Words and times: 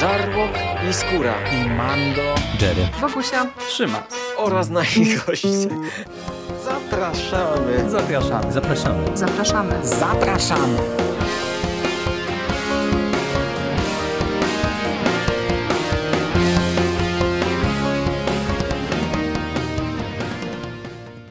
Żarłok 0.00 0.50
i 0.90 0.92
Skóra 0.92 1.34
i 1.52 1.70
Mando, 1.70 2.34
Jerry, 2.60 2.88
Wokusia, 3.00 3.46
Trzyma 3.68 4.06
oraz 4.36 4.70
nasi 4.70 5.16
goście. 5.26 5.48
Zapraszamy. 6.64 7.90
Zapraszamy. 7.90 8.52
zapraszamy. 8.52 9.16
zapraszamy. 9.16 9.86
Zapraszamy. 9.86 10.78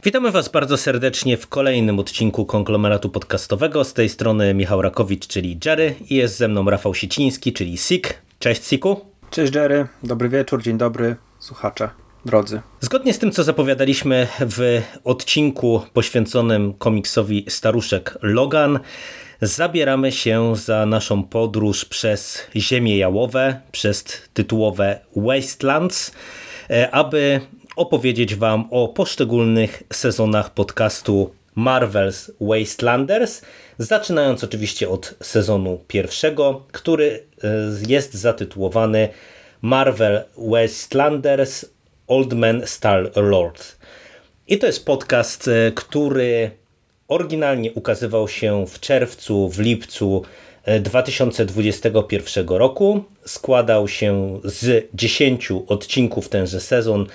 Witamy 0.04 0.32
Was 0.32 0.50
bardzo 0.50 0.78
serdecznie 0.78 1.38
w 1.38 1.48
kolejnym 1.48 2.00
odcinku 2.00 2.46
konglomeratu 2.46 3.10
podcastowego. 3.10 3.84
Z 3.84 3.94
tej 3.94 4.10
strony 4.10 4.54
Michał 4.54 4.82
Rakowicz, 4.82 5.28
czyli 5.28 5.60
Jerry, 5.66 5.96
i 6.10 6.16
jest 6.16 6.38
ze 6.38 6.48
mną 6.48 6.70
Rafał 6.70 6.94
Siciński, 6.94 7.54
czyli 7.54 7.78
Sik. 7.78 8.29
Cześć 8.40 8.68
Siku. 8.68 9.00
Cześć 9.30 9.56
Jerry, 9.56 9.88
dobry 10.04 10.30
wieczór, 10.30 10.64
dzień 10.64 10.78
dobry, 10.78 11.16
słuchacze, 11.40 11.90
drodzy. 12.26 12.62
Zgodnie 12.80 13.14
z 13.14 13.20
tym, 13.20 13.32
co 13.32 13.44
zapowiadaliśmy 13.44 14.28
w 14.40 14.82
odcinku 15.04 15.82
poświęconym 15.94 16.74
komiksowi 16.74 17.46
Staruszek 17.50 18.18
Logan, 18.22 18.80
zabieramy 19.42 20.12
się 20.12 20.56
za 20.56 20.86
naszą 20.86 21.24
podróż 21.24 21.86
przez 21.86 22.48
ziemie 22.56 22.98
jałowe, 22.98 23.62
przez 23.72 24.04
tytułowe 24.34 25.00
Wastelands, 25.16 26.12
e, 26.70 26.92
aby 26.92 27.42
opowiedzieć 27.76 28.36
Wam 28.36 28.68
o 28.72 28.88
poszczególnych 28.88 29.84
sezonach 29.94 30.54
podcastu 30.54 31.32
Marvel's 31.60 32.32
Wastelanders, 32.42 33.42
zaczynając 33.78 34.44
oczywiście 34.44 34.90
od 34.90 35.16
sezonu 35.22 35.80
pierwszego, 35.88 36.66
który 36.72 37.24
e, 37.44 37.48
jest 37.88 38.14
zatytułowany 38.14 39.10
Marvel 39.62 40.24
Wastelanders 40.38 41.66
Old 42.08 42.34
Man 42.34 42.62
Star 42.66 43.12
Lord. 43.16 43.78
I 44.48 44.58
to 44.58 44.68
jest 44.68 44.86
podcast, 44.86 45.48
e, 45.48 45.72
który 45.72 46.52
oryginalnie 47.08 47.74
ukazywał 47.74 48.28
się 48.28 48.66
w 48.68 48.80
czerwcu, 48.80 49.50
w 49.50 49.60
lipcu 49.60 50.24
2021 50.82 52.48
roku. 52.48 53.04
Składał 53.26 53.88
się 53.88 54.40
z 54.44 54.90
10 54.94 55.52
odcinków 55.68 56.30
tenże 56.30 56.62
sezon 56.62 57.06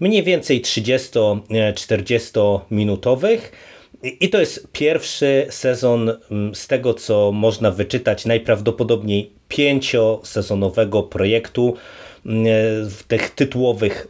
mniej 0.00 0.22
więcej 0.22 0.62
30-40 0.62 2.60
minutowych. 2.70 3.52
I 4.02 4.28
to 4.28 4.40
jest 4.40 4.68
pierwszy 4.72 5.46
sezon 5.50 6.12
mm, 6.30 6.54
z 6.54 6.66
tego, 6.66 6.94
co 6.94 7.32
można 7.32 7.70
wyczytać, 7.70 8.26
najprawdopodobniej 8.26 9.30
pięciosezonowego 9.48 11.02
projektu 11.02 11.76
mm, 12.26 12.46
tych 13.08 13.30
tytułowych 13.30 14.08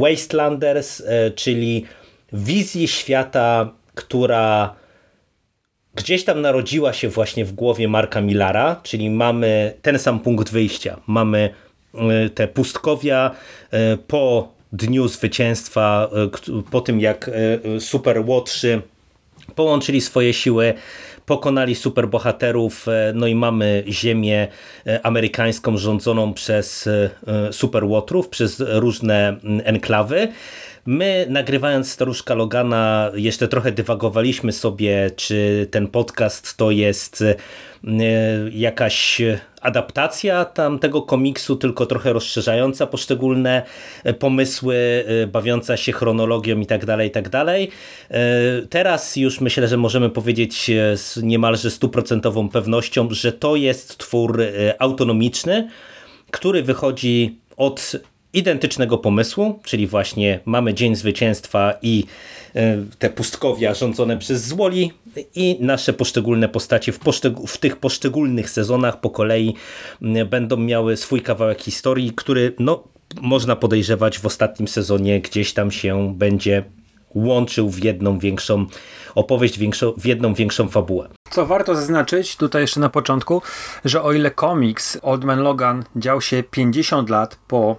Wastelanders, 0.00 1.00
e, 1.06 1.30
czyli 1.30 1.84
wizji 2.32 2.88
świata, 2.88 3.72
która 3.94 4.74
gdzieś 5.94 6.24
tam 6.24 6.40
narodziła 6.40 6.92
się 6.92 7.08
właśnie 7.08 7.44
w 7.44 7.52
głowie 7.52 7.88
Marka 7.88 8.20
Millara, 8.20 8.80
czyli 8.82 9.10
mamy 9.10 9.74
ten 9.82 9.98
sam 9.98 10.20
punkt 10.20 10.50
wyjścia. 10.50 11.00
Mamy 11.06 11.54
e, 11.94 12.30
te 12.30 12.48
pustkowia 12.48 13.30
e, 13.70 13.96
po 13.96 14.54
dniu 14.72 15.08
zwycięstwa, 15.08 16.10
e, 16.12 16.62
po 16.70 16.80
tym 16.80 17.00
jak 17.00 17.28
e, 17.28 17.80
Super 17.80 18.22
Łotrzy 18.26 18.82
połączyli 19.54 20.00
swoje 20.00 20.34
siły, 20.34 20.74
pokonali 21.26 21.74
superbohaterów, 21.74 22.88
e, 22.88 23.12
no 23.14 23.26
i 23.26 23.34
mamy 23.34 23.84
ziemię 23.88 24.48
amerykańską 25.02 25.78
rządzoną 25.78 26.34
przez 26.34 26.88
superłotrów, 27.50 28.28
przez 28.28 28.62
różne 28.66 29.36
enklawy. 29.64 30.28
My 30.86 31.26
nagrywając 31.28 31.90
Staruszka 31.90 32.34
Logana 32.34 33.10
jeszcze 33.14 33.48
trochę 33.48 33.72
dywagowaliśmy 33.72 34.52
sobie, 34.52 35.10
czy 35.16 35.68
ten 35.70 35.88
podcast 35.88 36.56
to 36.56 36.70
jest 36.70 37.24
jakaś 38.52 39.22
adaptacja 39.64 40.44
tamtego 40.44 41.02
komiksu, 41.02 41.56
tylko 41.56 41.86
trochę 41.86 42.12
rozszerzająca 42.12 42.86
poszczególne 42.86 43.62
e, 44.04 44.14
pomysły, 44.14 45.04
e, 45.22 45.26
bawiąca 45.26 45.76
się 45.76 45.92
chronologią 45.92 46.60
i 46.60 46.66
tak 46.66 46.84
dalej, 46.84 47.08
i 47.08 47.10
tak 47.10 47.28
dalej. 47.28 47.70
E, 48.10 48.22
teraz 48.70 49.16
już 49.16 49.40
myślę, 49.40 49.68
że 49.68 49.76
możemy 49.76 50.10
powiedzieć 50.10 50.70
z 50.94 51.22
niemalże 51.22 51.70
stuprocentową 51.70 52.48
pewnością, 52.48 53.08
że 53.10 53.32
to 53.32 53.56
jest 53.56 53.98
twór 53.98 54.42
autonomiczny, 54.78 55.68
który 56.30 56.62
wychodzi 56.62 57.38
od 57.56 57.96
identycznego 58.34 58.98
pomysłu, 58.98 59.60
czyli 59.64 59.86
właśnie 59.86 60.40
mamy 60.44 60.74
Dzień 60.74 60.96
Zwycięstwa 60.96 61.74
i 61.82 62.04
te 62.98 63.10
pustkowia 63.10 63.74
rządzone 63.74 64.18
przez 64.18 64.46
złoli 64.46 64.92
i 65.34 65.58
nasze 65.60 65.92
poszczególne 65.92 66.48
postacie 66.48 66.92
w, 66.92 66.98
poszczeg 66.98 67.34
w 67.46 67.58
tych 67.58 67.76
poszczególnych 67.76 68.50
sezonach 68.50 69.00
po 69.00 69.10
kolei 69.10 69.54
będą 70.30 70.56
miały 70.56 70.96
swój 70.96 71.22
kawałek 71.22 71.62
historii, 71.62 72.12
który 72.12 72.54
no, 72.58 72.84
można 73.20 73.56
podejrzewać 73.56 74.18
w 74.18 74.26
ostatnim 74.26 74.68
sezonie 74.68 75.20
gdzieś 75.20 75.52
tam 75.52 75.70
się 75.70 76.14
będzie 76.16 76.64
łączył 77.14 77.70
w 77.70 77.84
jedną 77.84 78.18
większą 78.18 78.66
opowieść, 79.14 79.58
w 79.96 80.06
jedną 80.06 80.34
większą 80.34 80.68
fabułę. 80.68 81.08
Co 81.30 81.46
warto 81.46 81.74
zaznaczyć 81.74 82.36
tutaj 82.36 82.62
jeszcze 82.62 82.80
na 82.80 82.88
początku, 82.88 83.42
że 83.84 84.02
o 84.02 84.12
ile 84.12 84.30
komiks 84.30 84.98
Old 85.02 85.24
Man 85.24 85.42
Logan 85.42 85.84
dział 85.96 86.20
się 86.20 86.42
50 86.42 87.10
lat 87.10 87.38
po 87.48 87.76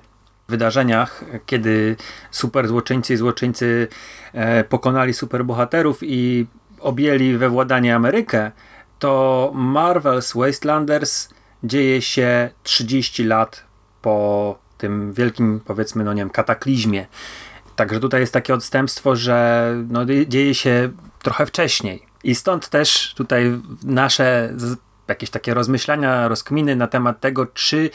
wydarzeniach, 0.47 1.23
kiedy 1.45 1.95
super 2.31 2.67
złoczyńcy 2.67 3.13
i 3.13 3.17
złoczyńcy 3.17 3.87
e, 4.33 4.63
pokonali 4.63 5.13
superbohaterów 5.13 5.99
i 6.01 6.47
objęli 6.79 7.37
we 7.37 7.49
władanie 7.49 7.95
Amerykę, 7.95 8.51
to 8.99 9.51
Marvel's 9.55 10.39
Wastelanders 10.39 11.29
dzieje 11.63 12.01
się 12.01 12.49
30 12.63 13.23
lat 13.23 13.63
po 14.01 14.57
tym 14.77 15.13
wielkim, 15.13 15.61
powiedzmy, 15.65 16.03
no 16.03 16.13
nie 16.13 16.21
wiem, 16.21 16.29
kataklizmie. 16.29 17.05
Także 17.75 17.99
tutaj 17.99 18.21
jest 18.21 18.33
takie 18.33 18.53
odstępstwo, 18.53 19.15
że 19.15 19.69
no, 19.89 20.05
dzieje 20.27 20.55
się 20.55 20.91
trochę 21.21 21.45
wcześniej. 21.45 22.03
I 22.23 22.35
stąd 22.35 22.69
też 22.69 23.13
tutaj 23.13 23.59
nasze 23.83 24.53
jakieś 25.07 25.29
takie 25.29 25.53
rozmyślania, 25.53 26.27
rozkminy 26.27 26.75
na 26.75 26.87
temat 26.87 27.19
tego, 27.19 27.45
czy 27.45 27.89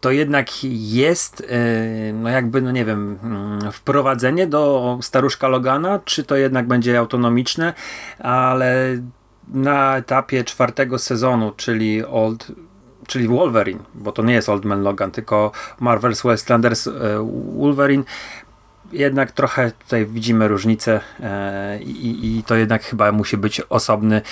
to 0.00 0.10
jednak 0.10 0.64
jest, 0.72 1.46
e, 1.48 2.12
no 2.12 2.28
jakby, 2.28 2.62
no 2.62 2.70
nie 2.70 2.84
wiem, 2.84 3.18
mm, 3.22 3.72
wprowadzenie 3.72 4.46
do 4.46 4.98
staruszka 5.02 5.48
Logana, 5.48 6.00
czy 6.04 6.24
to 6.24 6.36
jednak 6.36 6.66
będzie 6.66 6.98
autonomiczne, 6.98 7.74
ale 8.18 8.98
na 9.48 9.96
etapie 9.96 10.44
czwartego 10.44 10.98
sezonu, 10.98 11.52
czyli 11.56 12.04
Old 12.04 12.52
czyli 13.06 13.28
Wolverine, 13.28 13.80
bo 13.94 14.12
to 14.12 14.22
nie 14.22 14.34
jest 14.34 14.48
Old 14.48 14.64
Man 14.64 14.82
Logan, 14.82 15.10
tylko 15.10 15.52
Marvel's 15.80 16.26
Westlanders 16.26 16.86
e, 16.86 16.92
Wolverine, 17.56 18.04
jednak 18.92 19.32
trochę 19.32 19.70
tutaj 19.70 20.06
widzimy 20.06 20.48
różnicę 20.48 21.00
e, 21.20 21.78
i, 21.82 22.38
i, 22.38 22.42
to 22.42 22.54
jednak 22.54 22.82
chyba 22.82 23.12
musi 23.12 23.36
być 23.36 23.60
osobny. 23.60 24.22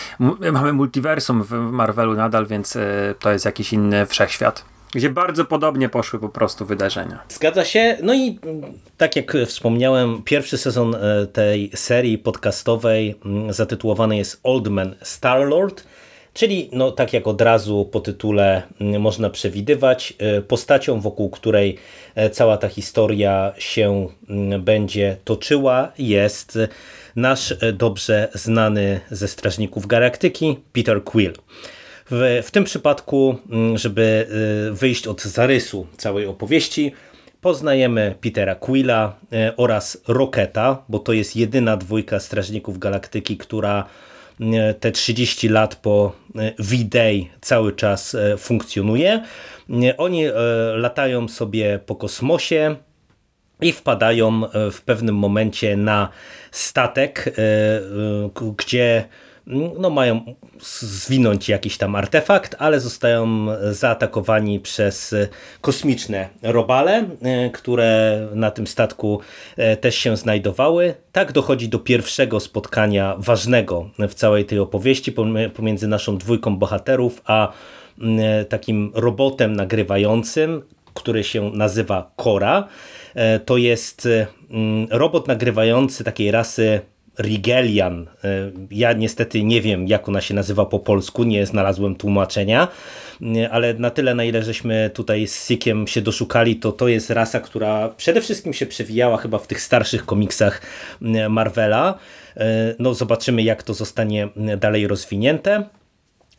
Mamy 0.53 0.73
multiversum 0.73 1.43
w 1.43 1.53
Marvelu 1.53 2.15
nadal, 2.15 2.47
więc 2.47 2.79
to 3.19 3.33
jest 3.33 3.45
jakiś 3.45 3.73
inny 3.73 4.07
wszechświat. 4.07 4.65
Gdzie 4.95 5.11
bardzo 5.11 5.45
podobnie 5.45 5.89
poszły 5.89 6.19
po 6.19 6.29
prostu 6.29 6.67
wydarzenia. 6.67 7.19
Zgadza 7.29 7.65
się. 7.65 7.99
No 8.03 8.15
i 8.15 8.39
tak 8.97 9.17
jak 9.17 9.33
wspomniałem, 9.47 10.23
pierwszy 10.23 10.59
sezon 10.59 10.95
e, 10.95 11.27
tej 11.27 11.71
serii 11.75 12.19
podcastowej 12.19 13.15
mm, 13.25 13.53
zatytułowany 13.53 14.17
jest 14.17 14.41
Old 14.43 14.69
Man 14.69 14.95
Star-Lord, 15.03 15.85
czyli 16.39 16.69
no, 16.73 16.91
tak 16.91 17.13
jak 17.13 17.27
od 17.27 17.41
razu 17.41 17.89
po 17.93 18.01
tytule 18.01 18.63
mm, 18.81 19.01
można 19.01 19.31
przewidywać, 19.31 20.15
e, 20.19 20.43
postacią 20.43 21.01
wokół 21.01 21.31
której 21.31 21.77
e, 22.15 22.31
cała 22.31 22.57
ta 22.57 22.69
historia 22.69 23.53
się 23.59 24.09
mm, 24.29 24.63
będzie 24.63 25.17
toczyła 25.25 25.93
jest 25.99 26.59
nasz 27.17 27.55
dobrze 27.73 28.29
znany 28.35 29.01
ze 29.11 29.29
Strażników 29.29 29.87
Galaktyki 29.87 30.57
Peter 30.73 31.05
Quill. 31.05 31.33
W, 32.11 32.43
w 32.45 32.51
tym 32.51 32.65
przypadku, 32.65 33.37
mm, 33.51 33.79
żeby 33.79 34.27
wyjść 34.73 35.07
od 35.07 35.23
zarysu 35.23 35.87
całej 35.97 36.27
opowieści, 36.27 36.93
poznajemy 37.41 38.15
Petera 38.21 38.55
Quilla 38.55 39.17
oraz 39.57 40.03
Roketa, 40.09 40.83
bo 40.89 40.99
to 40.99 41.13
jest 41.13 41.37
jedyna 41.37 41.77
dwójka 41.77 42.21
Strażników 42.21 42.79
Galaktyki, 42.79 43.37
która 43.37 43.85
te 44.81 44.93
30 44.93 45.49
lat 45.49 45.77
po 45.77 46.13
V-Day 46.59 47.27
cały 47.41 47.73
czas 47.73 48.17
funkcjonuje. 48.39 49.23
Oni 49.97 50.25
latają 50.75 51.29
sobie 51.29 51.81
po 51.87 51.97
kosmosie 51.97 52.77
i 53.61 53.73
wpadają 53.73 54.43
w 54.73 54.83
pewnym 54.83 55.15
momencie 55.15 55.77
na 55.77 56.09
statek, 56.51 57.35
gdzie 58.57 59.05
no 59.79 59.91
mają 59.91 60.35
zwinąć 60.81 61.49
jakiś 61.49 61.79
tam 61.79 61.97
artefakt, 61.97 62.57
ale 62.59 62.81
zostają 62.81 63.47
zaatakowani 63.71 64.61
przez 64.61 65.15
kosmiczne 65.61 66.29
robale, 66.43 67.09
które 67.53 68.21
na 68.35 68.51
tym 68.51 68.67
statku 68.67 69.21
też 69.81 69.95
się 69.95 70.17
znajdowały. 70.17 70.95
Tak 71.13 71.33
dochodzi 71.33 71.69
do 71.69 71.79
pierwszego 71.79 72.41
spotkania 72.41 73.15
ważnego 73.19 73.91
w 73.99 74.15
całej 74.15 74.45
tej 74.45 74.59
opowieści 74.59 75.15
pomiędzy 75.55 75.89
naszą 75.89 76.19
dwójką 76.19 76.57
bohaterów, 76.57 77.23
a 77.25 77.53
takim 78.49 78.93
robotem 78.95 79.57
nagrywającym, 79.57 80.63
który 80.95 81.25
się 81.25 81.51
nazywa 81.55 82.11
Kora. 82.17 82.69
E, 83.15 83.41
to 83.41 83.57
jest 83.57 84.07
e, 84.07 84.27
robot 84.91 85.29
nagrywający 85.29 86.05
takiej 86.05 86.31
rasy 86.31 86.81
Rigelian. 87.19 88.07
E, 88.25 88.51
ja 88.71 88.93
niestety 88.93 89.43
nie 89.43 89.63
wiem, 89.63 89.89
jak 89.89 90.09
ona 90.09 90.21
się 90.21 90.35
nazywa 90.35 90.67
po 90.67 90.79
polsku, 90.79 91.25
nie 91.25 91.47
znalazłem 91.47 91.97
tłumaczenia, 91.97 92.69
ale 93.51 93.75
na 93.75 93.91
tyle, 93.91 94.15
na 94.15 94.25
ile 94.25 94.43
żeśmy 94.43 94.91
tutaj 94.95 95.27
z 95.27 95.47
Sikiem 95.47 95.87
się 95.87 96.03
doszukali, 96.03 96.57
to 96.57 96.73
to 96.73 96.89
jest 96.89 97.11
rasa, 97.11 97.41
która 97.41 97.89
przede 97.89 98.21
wszystkim 98.21 98.53
się 98.53 98.67
przewijała 98.67 99.17
chyba 99.17 99.39
w 99.39 99.47
tych 99.47 99.61
starszych 99.61 100.07
komiksach 100.07 100.63
Marvela. 101.29 101.99
No 102.79 102.95
zobaczymy, 102.95 103.43
jak 103.43 103.63
to 103.63 103.75
zostanie 103.75 104.29
dalej 104.57 104.87
rozwinięte. 104.87 105.65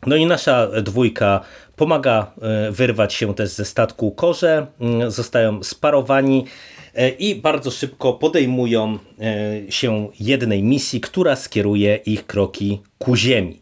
No 0.06 0.16
i 0.16 0.26
nasza 0.26 0.68
dwójka 0.82 1.40
pomaga 1.76 2.32
e, 2.42 2.70
wyrwać 2.70 3.14
się 3.14 3.34
też 3.34 3.50
ze 3.50 3.64
statku 3.64 4.10
korze, 4.10 4.66
zostają 5.08 5.62
sparowani 5.62 6.44
e, 6.46 6.79
i 7.18 7.34
bardzo 7.34 7.70
szybko 7.70 8.12
podejmują 8.12 8.98
e, 9.20 9.72
się 9.72 10.08
jednej 10.20 10.62
misji, 10.62 11.00
która 11.00 11.36
skieruje 11.36 11.96
ich 11.96 12.26
kroki 12.26 12.80
ku 12.98 13.16
ziemi. 13.16 13.58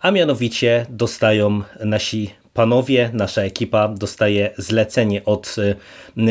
A 0.00 0.10
mianowicie 0.10 0.86
dostają 0.90 1.62
nasi 1.84 2.30
panowie, 2.54 3.10
nasza 3.12 3.42
ekipa 3.42 3.88
dostaje 3.88 4.50
zlecenie 4.58 5.24
od 5.24 5.56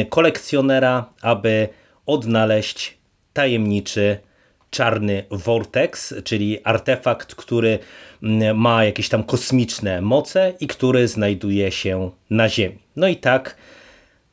kolekcjonera, 0.09 1.06
aby 1.21 1.68
odnaleźć 2.06 2.97
tajemniczy 3.33 4.18
czarny 4.69 5.24
vortex, 5.31 6.13
czyli 6.24 6.59
artefakt, 6.63 7.36
który 7.36 7.80
ma 8.56 8.86
jakieś 8.86 9.09
tam 9.09 9.24
kosmiczne 9.24 10.01
moce 10.01 10.53
i 10.59 10.68
który 10.68 11.07
znajduje 11.07 11.71
się 11.71 12.12
na 12.30 12.50
Ziemi. 12.50 12.80
No 12.95 13.07
i 13.07 13.15
tak 13.15 13.56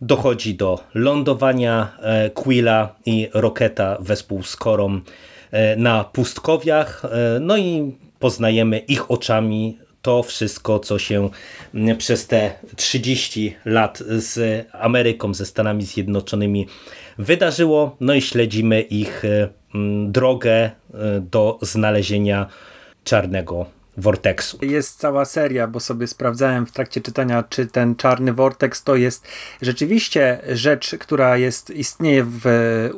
dochodzi 0.03 0.55
do 0.55 0.81
lądowania 0.95 1.97
e, 2.01 2.31
Quilla 2.31 2.95
i 3.07 3.29
Roketa 3.35 3.97
wespół 4.01 4.43
z 4.43 4.57
Korą 4.57 5.01
e, 5.51 5.77
na 5.77 6.05
pustkowiach, 6.05 7.05
e, 7.05 7.41
no 7.41 7.57
i 7.57 7.97
poznajemy 8.19 8.79
ich 8.79 9.11
oczami 9.11 9.79
to 10.03 10.23
wszystko, 10.23 10.79
co 10.79 10.99
się 10.99 11.31
przez 11.99 12.27
te 12.27 12.51
30 12.77 13.57
lat 13.65 13.99
z 14.09 14.67
Ameryką, 14.73 15.35
ze 15.35 15.47
Stanami 15.47 15.85
Zjednoczonymi 15.85 16.67
wydarzyło, 17.19 17.97
no 18.01 18.15
i 18.15 18.21
śledzimy 18.21 18.81
ich 18.81 19.23
drogę 20.07 20.71
do 21.21 21.59
znalezienia 21.63 22.47
czarnego 23.05 23.67
Vortexu. 23.97 24.59
Jest 24.63 24.99
cała 24.99 25.25
seria, 25.25 25.67
bo 25.67 25.81
sobie 25.81 26.07
sprawdzałem 26.07 26.67
w 26.67 26.73
trakcie 26.73 27.01
czytania, 27.01 27.43
czy 27.43 27.67
ten 27.67 27.97
czarny 27.97 28.33
Vortex 28.33 28.83
to 28.83 28.97
jest 28.97 29.29
rzeczywiście 29.63 30.41
rzecz, 30.49 30.97
która 31.01 31.37
jest, 31.37 31.71
istnieje 31.71 32.25
w 32.25 32.45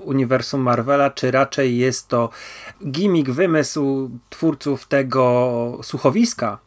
uniwersum 0.04 0.60
Marvela, 0.60 1.10
czy 1.10 1.30
raczej 1.30 1.78
jest 1.78 2.08
to 2.08 2.30
gimmick, 2.90 3.30
wymysł 3.30 4.10
twórców 4.30 4.86
tego 4.86 5.78
słuchowiska. 5.82 6.58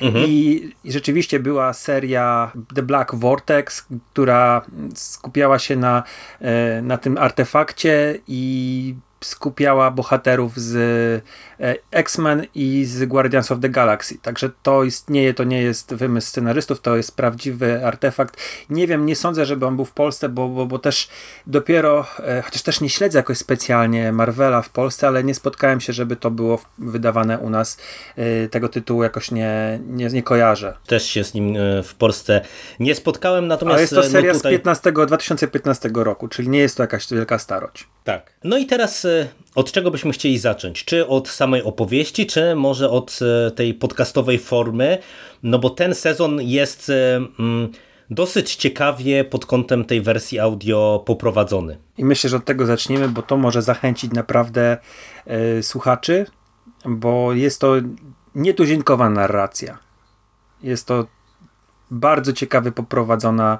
Mhm. 0.00 0.24
I 0.28 0.70
rzeczywiście 0.84 1.40
była 1.40 1.72
seria 1.72 2.52
The 2.74 2.82
Black 2.82 3.14
Vortex, 3.14 3.86
która 4.12 4.62
skupiała 4.94 5.58
się 5.58 5.76
na, 5.76 6.02
e, 6.40 6.82
na 6.82 6.98
tym 6.98 7.18
artefakcie 7.18 8.18
i 8.28 8.94
skupiała 9.20 9.90
bohaterów 9.90 10.56
z 10.56 10.76
e, 11.60 11.74
X-Men 11.90 12.46
i 12.54 12.84
z 12.84 13.04
Guardians 13.04 13.52
of 13.52 13.60
the 13.60 13.68
Galaxy. 13.68 14.18
Także 14.22 14.50
to 14.62 14.84
istnieje, 14.84 15.34
to 15.34 15.44
nie 15.44 15.62
jest 15.62 15.94
wymysł 15.94 16.28
scenarzystów, 16.28 16.80
to 16.80 16.96
jest 16.96 17.16
prawdziwy 17.16 17.86
artefakt. 17.86 18.36
Nie 18.70 18.86
wiem, 18.86 19.06
nie 19.06 19.16
sądzę, 19.16 19.46
żeby 19.46 19.66
on 19.66 19.76
był 19.76 19.84
w 19.84 19.92
Polsce, 19.92 20.28
bo, 20.28 20.48
bo, 20.48 20.66
bo 20.66 20.78
też 20.78 21.08
dopiero, 21.46 22.06
e, 22.18 22.42
chociaż 22.42 22.62
też 22.62 22.80
nie 22.80 22.88
śledzę 22.88 23.18
jakoś 23.18 23.38
specjalnie 23.38 24.12
Marvela 24.12 24.62
w 24.62 24.70
Polsce, 24.70 25.06
ale 25.06 25.24
nie 25.24 25.34
spotkałem 25.34 25.80
się, 25.80 25.92
żeby 25.92 26.16
to 26.16 26.30
było 26.30 26.58
wydawane 26.78 27.38
u 27.38 27.50
nas. 27.50 27.78
E, 28.16 28.48
tego 28.48 28.68
tytułu 28.68 29.02
jakoś 29.02 29.30
nie, 29.30 29.80
nie, 29.86 30.06
nie 30.06 30.22
kojarzę. 30.22 30.76
Też 30.86 31.06
się 31.06 31.24
z 31.24 31.34
nim 31.34 31.56
w 31.84 31.94
Polsce 31.94 32.40
nie 32.80 32.94
spotkałem, 32.94 33.46
natomiast... 33.46 33.74
Ale 33.74 33.80
jest 33.80 33.94
to 33.94 34.02
seria 34.02 34.32
no 34.32 34.38
tutaj... 34.38 34.52
z 34.52 34.56
15, 34.56 34.92
2015 34.92 35.90
roku, 35.94 36.28
czyli 36.28 36.48
nie 36.48 36.58
jest 36.58 36.76
to 36.76 36.82
jakaś 36.82 37.08
wielka 37.12 37.38
starość. 37.38 37.88
Tak. 38.04 38.32
No 38.44 38.58
i 38.58 38.66
teraz 38.66 39.05
od 39.54 39.72
czego 39.72 39.90
byśmy 39.90 40.12
chcieli 40.12 40.38
zacząć? 40.38 40.84
Czy 40.84 41.06
od 41.06 41.28
samej 41.28 41.62
opowieści, 41.62 42.26
czy 42.26 42.54
może 42.54 42.90
od 42.90 43.18
e, 43.46 43.50
tej 43.50 43.74
podcastowej 43.74 44.38
formy? 44.38 44.98
No 45.42 45.58
bo 45.58 45.70
ten 45.70 45.94
sezon 45.94 46.40
jest 46.42 46.90
e, 46.90 47.16
mm, 47.16 47.72
dosyć 48.10 48.56
ciekawie 48.56 49.24
pod 49.24 49.46
kątem 49.46 49.84
tej 49.84 50.00
wersji 50.00 50.38
audio 50.38 51.02
poprowadzony. 51.06 51.78
I 51.98 52.04
myślę, 52.04 52.30
że 52.30 52.36
od 52.36 52.44
tego 52.44 52.66
zaczniemy, 52.66 53.08
bo 53.08 53.22
to 53.22 53.36
może 53.36 53.62
zachęcić 53.62 54.12
naprawdę 54.12 54.76
e, 55.26 55.62
słuchaczy, 55.62 56.26
bo 56.84 57.32
jest 57.32 57.60
to 57.60 57.74
nietuzinkowa 58.34 59.10
narracja. 59.10 59.78
Jest 60.62 60.86
to 60.86 61.06
bardzo 61.90 62.32
ciekawie 62.32 62.72
poprowadzona 62.72 63.58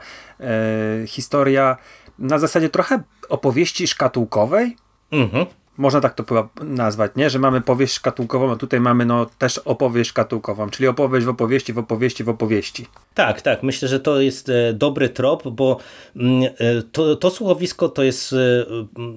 historia 1.06 1.76
na 2.18 2.38
zasadzie 2.38 2.68
trochę 2.68 3.02
opowieści 3.28 3.86
szkatułkowej. 3.86 4.76
Mhm 5.12 5.48
można 5.76 6.00
tak 6.00 6.14
to 6.14 6.48
nazwać, 6.60 7.12
nie? 7.16 7.30
że 7.30 7.38
mamy 7.38 7.60
powieść 7.60 7.94
szkatułkową, 7.94 8.52
a 8.52 8.56
tutaj 8.56 8.80
mamy 8.80 9.06
no, 9.06 9.26
też 9.38 9.58
opowieść 9.58 10.10
szkatułkową, 10.10 10.70
czyli 10.70 10.88
opowieść 10.88 11.26
w 11.26 11.28
opowieści, 11.28 11.72
w 11.72 11.78
opowieści, 11.78 12.24
w 12.24 12.28
opowieści. 12.28 12.86
Tak, 13.14 13.42
tak. 13.42 13.62
Myślę, 13.62 13.88
że 13.88 14.00
to 14.00 14.20
jest 14.20 14.48
e, 14.48 14.72
dobry 14.72 15.08
trop, 15.08 15.48
bo 15.48 15.76
mm, 16.16 16.42
e, 16.42 16.82
to, 16.92 17.16
to 17.16 17.30
słuchowisko 17.30 17.88
to 17.88 18.02
jest 18.02 18.32
e, 18.32 18.36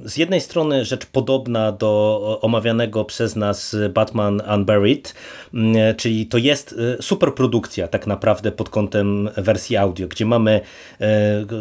z 0.06 0.18
jednej 0.18 0.42
strony 0.42 0.86
rzecz 0.86 1.06
podobna 1.06 1.72
do 1.72 2.40
omawianego 2.42 3.06
przez 3.06 3.36
nas 3.36 3.76
Batman 3.94 4.42
Unburied, 4.56 5.16
mm, 5.54 5.96
czyli 5.96 6.28
to 6.28 6.38
jest 6.38 6.76
super 7.02 7.34
produkcja 7.34 7.88
tak 7.88 8.08
naprawdę 8.08 8.52
pod 8.52 8.70
kątem 8.70 9.30
wersji 9.38 9.78
audio, 9.78 10.08
gdzie 10.08 10.26
mamy 10.26 10.62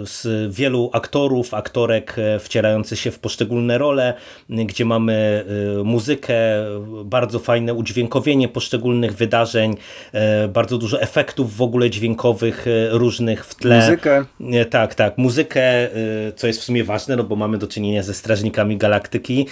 z 0.04 0.26
wielu 0.54 0.90
aktorów, 0.92 1.54
aktorek 1.54 2.16
wcierających 2.40 2.98
się 2.98 3.10
w 3.10 3.18
poszczególne 3.18 3.78
role, 3.78 4.14
gdzie 4.48 4.84
mamy 4.88 5.44
muzykę, 5.84 6.34
bardzo 7.04 7.38
fajne 7.38 7.74
udźwiękowienie 7.74 8.48
poszczególnych 8.48 9.16
wydarzeń, 9.16 9.76
bardzo 10.48 10.78
dużo 10.78 11.00
efektów 11.00 11.56
w 11.56 11.62
ogóle 11.62 11.90
dźwiękowych, 11.90 12.66
e, 12.66 12.98
różnych 12.98 13.46
w 13.46 13.54
tle. 13.54 13.76
Muzykę. 13.76 14.24
Tak, 14.70 14.94
tak. 14.94 15.18
Muzykę, 15.18 15.88
co 16.36 16.46
jest 16.46 16.60
w 16.60 16.64
sumie 16.64 16.84
ważne, 16.84 17.16
no 17.16 17.24
bo 17.24 17.36
mamy 17.36 17.58
do 17.58 17.66
czynienia 17.66 18.02
ze 18.02 18.14
Strażnikami 18.14 18.76
Galaktyki 18.76 19.46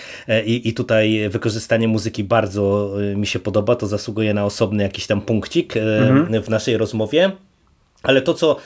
i, 0.46 0.68
i 0.68 0.74
tutaj 0.74 1.28
wykorzystanie 1.28 1.88
muzyki 1.88 2.24
bardzo 2.24 2.94
mi 3.16 3.26
się 3.26 3.38
podoba. 3.38 3.76
To 3.76 3.86
zasługuje 3.86 4.34
na 4.34 4.44
osobny 4.44 4.82
jakiś 4.82 5.06
tam 5.06 5.20
punkcik 5.20 5.76
mhm. 5.76 6.42
w 6.42 6.48
naszej 6.48 6.76
rozmowie. 6.76 7.32
Ale 8.06 8.22
to, 8.22 8.34
co 8.34 8.56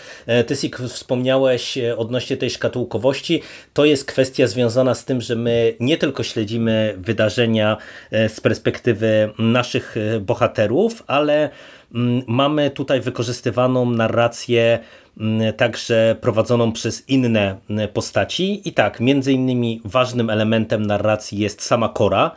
ty, 0.47 0.57
Sik, 0.57 0.79
wspomniałeś 0.79 1.79
odnośnie 1.97 2.37
tej 2.37 2.51
szkatułkowości, 2.51 3.43
to 3.73 3.85
jest 3.85 4.05
kwestia 4.05 4.47
związana 4.47 4.95
z 4.95 5.05
tym, 5.05 5.21
że 5.21 5.37
my 5.37 5.75
nie 5.81 5.99
tylko 5.99 6.23
śledzimy 6.23 6.95
wydarzenia 6.99 7.77
z 8.11 8.41
perspektywy 8.41 9.31
naszych 9.39 9.95
bohaterów, 10.21 11.03
ale 11.07 11.51
Mm, 11.95 12.23
mamy 12.27 12.71
tutaj 12.71 13.01
wykorzystywaną 13.01 13.91
narrację 13.91 14.79
mm, 15.21 15.53
także 15.53 16.17
prowadzoną 16.21 16.73
przez 16.73 17.09
inne 17.09 17.57
mm, 17.71 17.89
postaci. 17.89 18.69
I 18.69 18.73
tak, 18.73 19.01
między 19.01 19.33
innymi 19.33 19.81
ważnym 19.85 20.31
elementem 20.31 20.87
narracji 20.87 21.39
jest 21.39 21.63
sama 21.63 21.89
Kora, 21.89 22.31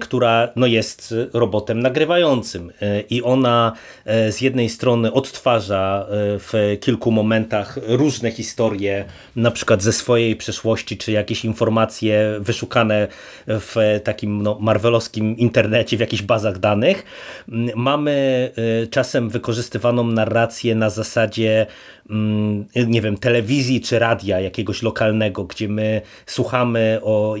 która 0.00 0.48
no, 0.56 0.66
jest 0.66 1.14
robotem 1.32 1.80
nagrywającym 1.80 2.72
e, 2.82 3.00
i 3.00 3.22
ona 3.22 3.72
e, 4.04 4.32
z 4.32 4.40
jednej 4.40 4.68
strony 4.68 5.12
odtwarza 5.12 6.06
w 6.38 6.76
kilku 6.80 7.10
momentach 7.10 7.78
różne 7.86 8.30
historie, 8.30 9.04
na 9.36 9.50
przykład 9.50 9.82
ze 9.82 9.92
swojej 9.92 10.36
przeszłości, 10.36 10.96
czy 10.96 11.12
jakieś 11.12 11.44
informacje 11.44 12.36
wyszukane 12.40 13.08
w 13.46 14.00
takim 14.04 14.42
no, 14.42 14.58
marvelowskim 14.60 15.36
internecie, 15.36 15.96
w 15.96 16.00
jakichś 16.00 16.22
bazach 16.22 16.58
danych. 16.58 17.04
Mamy 17.76 18.50
czasem 18.90 19.30
wykorzystywaną 19.30 20.04
narrację 20.04 20.74
na 20.74 20.90
zasadzie 20.90 21.66
Mm, 22.10 22.64
nie 22.86 23.00
wiem, 23.00 23.16
telewizji 23.16 23.80
czy 23.80 23.98
radia 23.98 24.40
jakiegoś 24.40 24.82
lokalnego, 24.82 25.44
gdzie 25.44 25.68
my 25.68 26.02
słuchamy 26.26 27.00
o 27.02 27.34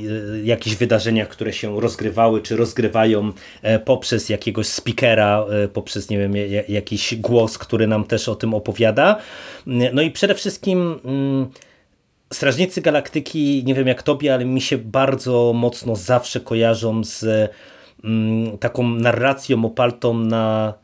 jakichś 0.44 0.76
wydarzeniach, 0.76 1.28
które 1.28 1.52
się 1.52 1.80
rozgrywają 1.80 2.23
rozgrywały, 2.24 2.42
czy 2.42 2.56
rozgrywają 2.56 3.32
poprzez 3.84 4.28
jakiegoś 4.28 4.66
speakera, 4.66 5.46
poprzez 5.72 6.10
nie 6.10 6.18
wiem, 6.18 6.34
jakiś 6.68 7.14
głos, 7.14 7.58
który 7.58 7.86
nam 7.86 8.04
też 8.04 8.28
o 8.28 8.34
tym 8.34 8.54
opowiada. 8.54 9.16
No 9.66 10.02
i 10.02 10.10
przede 10.10 10.34
wszystkim 10.34 11.00
mm, 11.04 11.46
Strażnicy 12.32 12.80
Galaktyki, 12.80 13.62
nie 13.66 13.74
wiem 13.74 13.86
jak 13.86 14.02
tobie, 14.02 14.34
ale 14.34 14.44
mi 14.44 14.60
się 14.60 14.78
bardzo 14.78 15.52
mocno 15.54 15.96
zawsze 15.96 16.40
kojarzą 16.40 17.04
z 17.04 17.50
mm, 18.04 18.58
taką 18.58 18.88
narracją 18.88 19.64
opartą 19.64 20.14
na 20.14 20.74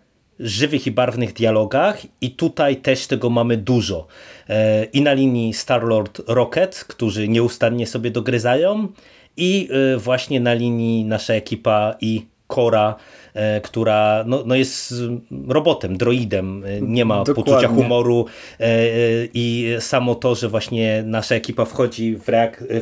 żywych 0.41 0.87
i 0.87 0.91
barwnych 0.91 1.33
dialogach 1.33 2.03
i 2.21 2.31
tutaj 2.31 2.77
też 2.77 3.07
tego 3.07 3.31
mamy 3.31 3.57
dużo. 3.57 4.07
E, 4.49 4.85
I 4.85 5.03
na 5.03 5.13
linii 5.13 5.55
Star-Lord 5.55 6.23
Rocket, 6.27 6.85
którzy 6.89 7.29
nieustannie 7.29 7.87
sobie 7.87 8.11
dogryzają 8.11 8.89
i 9.37 9.69
e, 9.95 9.97
właśnie 9.99 10.41
na 10.41 10.55
linii 10.55 11.05
nasza 11.05 11.35
ekipa 11.35 11.95
i 12.01 12.27
Kora, 12.47 12.97
e, 13.35 13.61
która 13.61 14.25
no, 14.27 14.43
no 14.47 14.55
jest 14.55 14.95
robotem, 15.49 15.97
droidem, 15.97 16.65
e, 16.65 16.81
nie 16.81 17.05
ma 17.05 17.25
Dokładnie. 17.25 17.45
poczucia 17.45 17.69
humoru 17.69 18.27
i 19.35 19.77
samo 19.81 20.15
to, 20.15 20.35
że 20.35 20.49
właśnie 20.49 21.03
nasza 21.07 21.35
ekipa 21.35 21.65
wchodzi 21.65 22.17
w, 22.17 22.27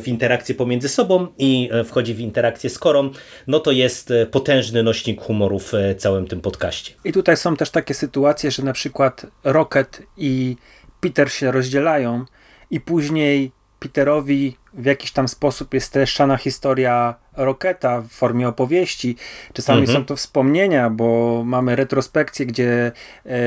w 0.03 0.07
interakcję 0.07 0.55
pomiędzy 0.55 0.89
sobą 0.89 1.27
i 1.37 1.69
wchodzi 1.85 2.13
w 2.13 2.19
interakcję 2.19 2.69
z 2.69 2.79
Korą, 2.79 3.09
no 3.47 3.59
to 3.59 3.71
jest 3.71 4.13
potężny 4.31 4.83
nośnik 4.83 5.21
humoru 5.21 5.59
w 5.59 5.73
całym 5.97 6.27
tym 6.27 6.41
podcaście. 6.41 6.93
I 7.03 7.11
tutaj 7.11 7.37
są 7.37 7.55
też 7.55 7.69
takie 7.69 7.93
sytuacje, 7.93 8.51
że 8.51 8.63
na 8.63 8.73
przykład 8.73 9.25
Rocket 9.43 10.01
i 10.17 10.55
Peter 10.99 11.31
się 11.31 11.51
rozdzielają 11.51 12.25
i 12.71 12.79
później 12.79 13.51
Peterowi 13.79 14.55
w 14.73 14.85
jakiś 14.85 15.11
tam 15.11 15.27
sposób 15.27 15.73
jest 15.73 15.87
streszczana 15.87 16.37
historia 16.37 17.15
Roketa 17.39 18.01
w 18.01 18.07
formie 18.07 18.47
opowieści. 18.47 19.15
Czasami 19.53 19.81
mhm. 19.81 19.97
są 19.97 20.05
to 20.05 20.15
wspomnienia, 20.15 20.89
bo 20.89 21.41
mamy 21.45 21.75
retrospekcję, 21.75 22.45
gdzie 22.45 22.91
e, 23.25 23.39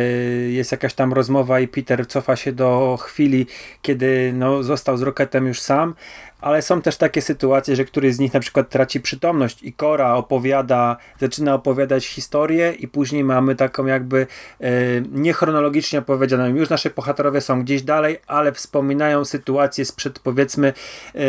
jest 0.51 0.73
jakaś 0.73 0.95
tam 0.95 1.13
rozmowa 1.13 1.61
i 1.61 1.69
Peter 1.69 2.07
cofa 2.09 2.37
się 2.37 2.53
do 2.53 2.99
chwili, 3.01 3.47
kiedy 3.83 4.33
no, 4.35 4.63
został 4.63 4.97
z 4.97 5.03
Roketem 5.03 5.47
już 5.47 5.61
sam, 5.61 5.95
ale 6.43 6.63
są 6.63 6.83
też 6.83 6.97
takie 6.97 7.23
sytuacje, 7.23 7.77
że 7.77 7.85
któryś 7.85 8.15
z 8.15 8.19
nich 8.19 8.35
na 8.35 8.41
przykład 8.41 8.69
traci 8.69 9.01
przytomność 9.01 9.63
i 9.63 9.73
Kora 9.73 10.15
opowiada, 10.15 10.97
zaczyna 11.21 11.55
opowiadać 11.55 12.07
historię 12.07 12.73
i 12.73 12.89
później 12.89 13.25
mamy 13.25 13.55
taką 13.55 13.87
jakby 13.87 14.27
e, 14.61 14.71
niechronologicznie 15.13 15.99
opowiedzianą. 15.99 16.47
Już 16.47 16.71
nasze 16.71 16.91
bohaterowie 16.91 17.41
są 17.41 17.63
gdzieś 17.63 17.83
dalej, 17.83 18.19
ale 18.27 18.53
wspominają 18.53 19.25
sytuację 19.25 19.85
sprzed 19.85 20.19
powiedzmy 20.19 20.73
e, 21.15 21.21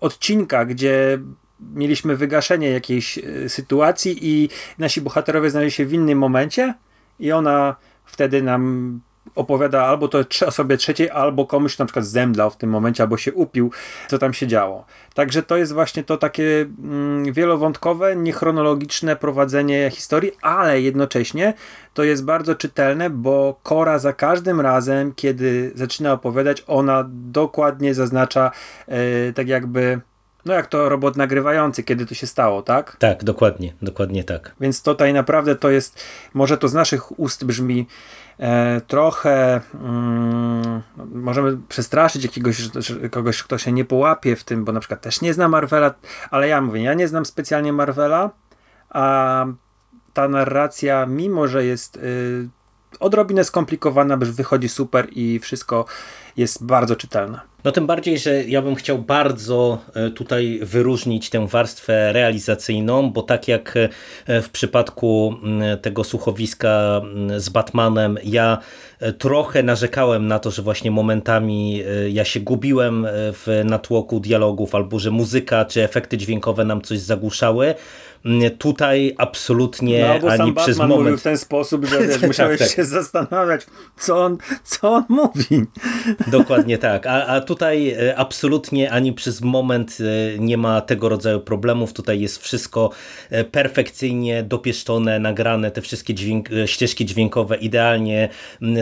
odcinka, 0.00 0.64
gdzie 0.64 1.18
mieliśmy 1.60 2.16
wygaszenie 2.16 2.70
jakiejś 2.70 3.18
e, 3.18 3.48
sytuacji 3.48 4.18
i 4.20 4.48
nasi 4.78 5.00
bohaterowie 5.00 5.50
znaleźli 5.50 5.76
się 5.76 5.86
w 5.86 5.92
innym 5.92 6.18
momencie 6.18 6.74
i 7.20 7.32
ona 7.32 7.76
wtedy 8.04 8.42
nam 8.42 9.00
opowiada 9.34 9.84
albo 9.84 10.08
to 10.08 10.18
osobie 10.46 10.76
trzeciej, 10.76 11.10
albo 11.10 11.46
komuś 11.46 11.78
na 11.78 11.84
przykład 11.84 12.06
zemdlał 12.06 12.50
w 12.50 12.56
tym 12.56 12.70
momencie, 12.70 13.02
albo 13.02 13.16
się 13.16 13.32
upił, 13.32 13.70
co 14.08 14.18
tam 14.18 14.34
się 14.34 14.46
działo. 14.46 14.86
Także 15.14 15.42
to 15.42 15.56
jest 15.56 15.72
właśnie 15.72 16.04
to 16.04 16.16
takie 16.16 16.60
mm, 16.60 17.32
wielowątkowe, 17.32 18.16
niechronologiczne 18.16 19.16
prowadzenie 19.16 19.90
historii, 19.90 20.32
ale 20.42 20.80
jednocześnie 20.80 21.54
to 21.94 22.04
jest 22.04 22.24
bardzo 22.24 22.54
czytelne, 22.54 23.10
bo 23.10 23.60
Kora 23.62 23.98
za 23.98 24.12
każdym 24.12 24.60
razem, 24.60 25.12
kiedy 25.14 25.72
zaczyna 25.74 26.12
opowiadać, 26.12 26.64
ona 26.66 27.04
dokładnie 27.08 27.94
zaznacza 27.94 28.50
yy, 28.88 29.32
tak 29.34 29.48
jakby 29.48 30.00
no 30.46 30.54
jak 30.54 30.66
to 30.66 30.88
robot 30.88 31.16
nagrywający, 31.16 31.82
kiedy 31.82 32.06
to 32.06 32.14
się 32.14 32.26
stało, 32.26 32.62
tak? 32.62 32.96
Tak, 32.96 33.24
dokładnie, 33.24 33.72
dokładnie 33.82 34.24
tak. 34.24 34.54
Więc 34.60 34.82
tutaj 34.82 35.12
naprawdę 35.12 35.56
to 35.56 35.70
jest, 35.70 36.04
może 36.34 36.58
to 36.58 36.68
z 36.68 36.74
naszych 36.74 37.18
ust 37.20 37.44
brzmi 37.44 37.86
e, 38.38 38.80
trochę 38.80 39.60
mm, 39.74 40.82
możemy 41.14 41.58
przestraszyć 41.68 42.24
jakiegoś 42.24 42.62
kogoś, 43.10 43.42
kto 43.42 43.58
się 43.58 43.72
nie 43.72 43.84
połapie 43.84 44.36
w 44.36 44.44
tym, 44.44 44.64
bo 44.64 44.72
na 44.72 44.80
przykład 44.80 45.00
też 45.00 45.20
nie 45.20 45.34
zna 45.34 45.48
Marvela, 45.48 45.94
ale 46.30 46.48
ja 46.48 46.60
mówię, 46.60 46.82
ja 46.82 46.94
nie 46.94 47.08
znam 47.08 47.26
specjalnie 47.26 47.72
Marvela, 47.72 48.30
a 48.90 49.46
ta 50.12 50.28
narracja, 50.28 51.06
mimo 51.06 51.48
że 51.48 51.64
jest 51.64 51.96
y, 51.96 52.48
odrobinę 53.00 53.44
skomplikowana, 53.44 54.16
wychodzi 54.16 54.68
super 54.68 55.06
i 55.10 55.38
wszystko 55.38 55.84
jest 56.36 56.64
bardzo 56.64 56.96
czytelne. 56.96 57.40
No 57.66 57.72
tym 57.72 57.86
bardziej, 57.86 58.18
że 58.18 58.44
ja 58.44 58.62
bym 58.62 58.74
chciał 58.74 58.98
bardzo 58.98 59.78
e, 59.94 60.10
tutaj 60.10 60.60
wyróżnić 60.62 61.30
tę 61.30 61.46
warstwę 61.46 62.12
realizacyjną, 62.12 63.10
bo 63.10 63.22
tak 63.22 63.48
jak 63.48 63.74
e, 64.26 64.42
w 64.42 64.50
przypadku 64.50 65.34
tego 65.82 66.04
słuchowiska 66.04 67.00
z 67.36 67.48
Batmanem, 67.48 68.18
ja 68.24 68.58
e, 69.00 69.12
trochę 69.12 69.62
narzekałem 69.62 70.26
na 70.26 70.38
to, 70.38 70.50
że 70.50 70.62
właśnie 70.62 70.90
momentami 70.90 71.82
ja 72.08 72.24
się 72.24 72.40
gubiłem 72.40 73.06
w 73.10 73.62
natłoku 73.64 74.20
dialogów, 74.20 74.74
albo 74.74 74.98
że 74.98 75.10
muzyka 75.10 75.64
czy 75.64 75.84
efekty 75.84 76.18
dźwiękowe 76.18 76.64
nam 76.64 76.82
coś 76.82 76.98
zagłuszały. 76.98 77.74
Tutaj 78.58 79.14
absolutnie 79.18 80.18
no, 80.22 80.28
ani 80.28 80.52
przez 80.52 80.78
Batman 80.78 80.88
moment. 80.88 81.04
mówił 81.04 81.18
w 81.18 81.22
ten 81.22 81.38
sposób, 81.38 81.84
że 81.84 81.98
wiesz, 82.06 82.22
musiałeś 82.22 82.58
tak, 82.58 82.68
tak. 82.68 82.76
się 82.76 82.84
zastanawiać, 82.84 83.66
co 83.98 84.24
on, 84.24 84.38
co 84.64 84.92
on 84.92 85.04
mówi. 85.08 85.62
Dokładnie 86.26 86.78
tak. 86.78 87.06
A, 87.06 87.26
a 87.26 87.40
tutaj 87.40 87.88
e, 87.90 88.16
absolutnie 88.16 88.90
ani 88.90 89.12
przez 89.12 89.40
moment 89.40 89.98
e, 90.00 90.38
nie 90.38 90.56
ma 90.56 90.80
tego 90.80 91.08
rodzaju 91.08 91.40
problemów. 91.40 91.92
Tutaj 91.92 92.20
jest 92.20 92.42
wszystko 92.42 92.90
e, 93.30 93.44
perfekcyjnie 93.44 94.42
dopieszczone, 94.42 95.18
nagrane, 95.18 95.70
te 95.70 95.82
wszystkie 95.82 96.14
dźwięk, 96.14 96.48
ścieżki 96.66 97.06
dźwiękowe 97.06 97.56
idealnie 97.56 98.28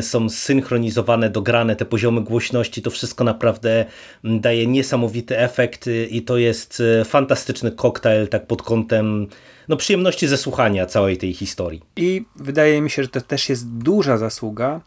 są 0.00 0.28
synchronizowane, 0.28 1.30
dograne, 1.30 1.76
te 1.76 1.84
poziomy 1.84 2.20
głośności, 2.20 2.82
to 2.82 2.90
wszystko 2.90 3.24
naprawdę 3.24 3.84
daje 4.24 4.66
niesamowity 4.66 5.38
efekt 5.38 5.84
i 6.10 6.22
to 6.22 6.36
jest 6.36 6.82
fantastyczny 7.04 7.70
koktajl 7.70 8.28
tak 8.28 8.46
pod 8.46 8.62
kątem 8.62 9.26
no, 9.68 9.76
przyjemności 9.76 10.28
ze 10.28 10.36
słuchania 10.36 10.86
całej 10.86 11.16
tej 11.16 11.32
historii. 11.32 11.82
I 11.96 12.24
wydaje 12.36 12.80
mi 12.80 12.90
się, 12.90 13.02
że 13.02 13.08
to 13.08 13.20
też 13.20 13.48
jest 13.48 13.68
duża 13.68 14.16
zasługa 14.16 14.80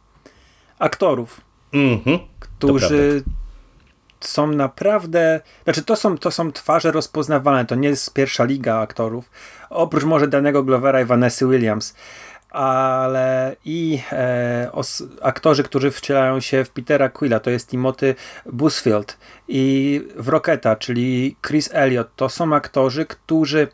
aktorów, 0.80 1.42
mm 1.74 1.98
-hmm. 1.98 2.20
którzy 2.40 3.24
są 4.20 4.48
naprawdę, 4.48 5.42
znaczy 5.64 5.84
to 5.84 5.96
są, 5.96 6.18
to 6.18 6.32
są 6.32 6.52
twarze 6.52 6.92
rozpoznawalne, 6.92 7.66
to 7.66 7.76
nie 7.76 7.90
jest 7.90 8.14
pierwsza 8.14 8.44
liga 8.44 8.80
aktorów, 8.80 9.32
oprócz 9.70 10.04
może 10.04 10.28
danego 10.28 10.64
Glovera 10.64 11.02
i 11.02 11.06
Vanessa 11.06 11.46
Williams, 11.46 11.96
ale 12.50 13.56
i 13.66 14.02
e, 14.12 14.70
os, 14.72 15.04
aktorzy, 15.22 15.64
którzy 15.64 15.92
wcielają 15.92 16.40
się 16.40 16.64
w 16.64 16.70
Petera 16.70 17.10
Quilla, 17.10 17.40
to 17.40 17.50
jest 17.50 17.70
Timothy 17.70 18.16
Busfield 18.46 19.18
i 19.48 20.02
w 20.16 20.28
Rocketa, 20.28 20.76
czyli 20.76 21.36
Chris 21.48 21.70
Elliott, 21.74 22.08
to 22.16 22.30
są 22.30 22.56
aktorzy, 22.56 23.06
którzy 23.06 23.68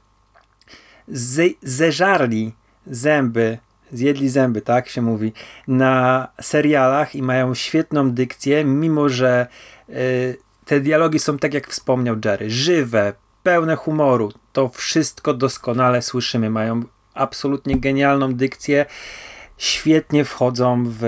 zeżarli 1.62 2.54
zęby, 2.88 3.58
zjedli 3.92 4.30
zęby, 4.30 4.62
tak 4.62 4.90
się 4.90 5.02
mówi, 5.02 5.34
na 5.68 6.28
serialach 6.42 7.16
i 7.16 7.22
mają 7.22 7.54
świetną 7.54 8.12
dykcję, 8.12 8.66
mimo 8.66 9.10
że 9.10 9.48
y, 9.90 10.38
te 10.66 10.80
dialogi 10.80 11.20
są 11.20 11.38
tak 11.38 11.54
jak 11.54 11.68
wspomniał 11.68 12.16
Jerry, 12.26 12.50
żywe, 12.50 13.14
pełne 13.44 13.76
humoru. 13.76 14.32
To 14.54 14.70
wszystko 14.70 15.34
doskonale 15.34 16.02
słyszymy. 16.02 16.50
Mają 16.50 16.84
absolutnie 17.14 17.80
genialną 17.80 18.34
dykcję. 18.34 18.86
Świetnie 19.58 20.26
wchodzą 20.26 20.84
w, 20.88 21.00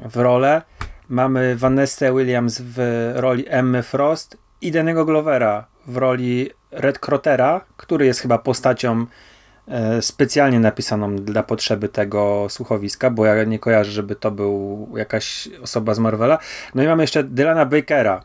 w 0.00 0.16
rolę. 0.16 0.62
Mamy 1.08 1.56
Vanessa 1.56 2.12
Williams 2.12 2.60
w 2.60 3.10
roli 3.14 3.44
Emmy 3.48 3.82
Frost 3.82 4.38
i 4.60 4.72
Danego 4.72 5.04
Glovera 5.04 5.66
w 5.86 5.96
roli 5.96 6.50
Red 6.74 6.98
Crotera, 6.98 7.60
który 7.76 8.06
jest 8.06 8.20
chyba 8.20 8.38
postacią 8.38 9.06
e, 9.68 10.02
specjalnie 10.02 10.60
napisaną 10.60 11.16
dla 11.16 11.42
potrzeby 11.42 11.88
tego 11.88 12.46
słuchowiska, 12.50 13.10
bo 13.10 13.26
ja 13.26 13.44
nie 13.44 13.58
kojarzę, 13.58 13.90
żeby 13.90 14.16
to 14.16 14.30
był 14.30 14.88
jakaś 14.96 15.48
osoba 15.62 15.94
z 15.94 15.98
Marvela. 15.98 16.38
No 16.74 16.82
i 16.82 16.86
mamy 16.86 17.02
jeszcze 17.02 17.24
Dylana 17.24 17.66
Bakera. 17.66 18.24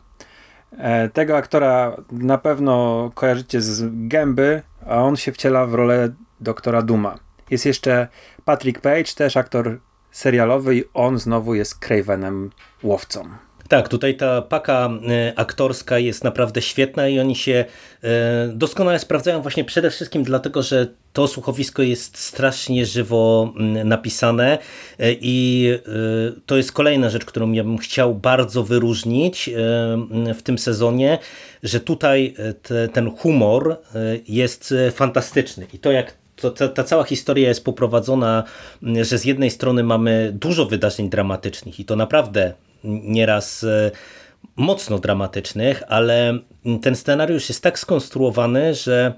E, 0.78 1.08
tego 1.08 1.36
aktora 1.36 1.96
na 2.12 2.38
pewno 2.38 3.10
kojarzycie 3.14 3.60
z 3.60 4.08
Gęby, 4.08 4.62
a 4.86 4.96
on 4.96 5.16
się 5.16 5.32
wciela 5.32 5.66
w 5.66 5.74
rolę 5.74 6.08
doktora 6.40 6.82
Duma. 6.82 7.18
Jest 7.50 7.66
jeszcze 7.66 8.08
Patrick 8.44 8.80
Page, 8.80 9.14
też 9.16 9.36
aktor 9.36 9.78
serialowy 10.10 10.76
i 10.76 10.84
on 10.94 11.18
znowu 11.18 11.54
jest 11.54 11.78
Cravenem 11.78 12.50
łowcą. 12.82 13.24
Tak, 13.70 13.88
tutaj 13.88 14.16
ta 14.16 14.42
paka 14.42 14.90
e, 15.08 15.32
aktorska 15.38 15.98
jest 15.98 16.24
naprawdę 16.24 16.62
świetna 16.62 17.08
i 17.08 17.20
oni 17.20 17.36
się 17.36 17.64
e, 18.04 18.48
doskonale 18.54 18.98
sprawdzają 18.98 19.42
właśnie 19.42 19.64
przede 19.64 19.90
wszystkim 19.90 20.22
dlatego, 20.22 20.62
że 20.62 20.86
to 21.12 21.28
słuchowisko 21.28 21.82
jest 21.82 22.18
strasznie 22.18 22.86
żywo 22.86 23.54
napisane 23.84 24.58
e, 24.98 25.12
i 25.20 25.68
to 26.46 26.56
jest 26.56 26.72
kolejna 26.72 27.10
rzecz, 27.10 27.24
którą 27.24 27.52
ja 27.52 27.64
bym 27.64 27.78
chciał 27.78 28.14
bardzo 28.14 28.62
wyróżnić 28.62 29.50
w 30.34 30.42
tym 30.42 30.58
sezonie, 30.58 31.18
że 31.62 31.80
tutaj 31.80 32.34
te, 32.62 32.88
ten 32.88 33.10
humor 33.10 33.76
jest 34.28 34.74
fantastyczny. 34.92 35.66
I 35.72 35.78
to 35.78 35.92
jak 35.92 36.14
to, 36.36 36.50
ta, 36.50 36.68
ta, 36.68 36.84
cała 36.84 37.04
historia 37.04 37.48
jest 37.48 37.64
poprowadzona, 37.64 38.44
że 38.82 39.18
z 39.18 39.24
jednej 39.24 39.50
strony 39.50 39.82
mamy 39.82 40.30
dużo 40.34 40.66
wydarzeń 40.66 41.10
dramatycznych 41.10 41.80
i 41.80 41.84
to 41.84 41.96
naprawdę 41.96 42.54
nieraz 42.84 43.64
e, 43.64 43.90
mocno 44.56 44.98
dramatycznych, 44.98 45.82
ale 45.88 46.38
ten 46.82 46.96
scenariusz 46.96 47.48
jest 47.48 47.62
tak 47.62 47.78
skonstruowany, 47.78 48.74
że 48.74 49.14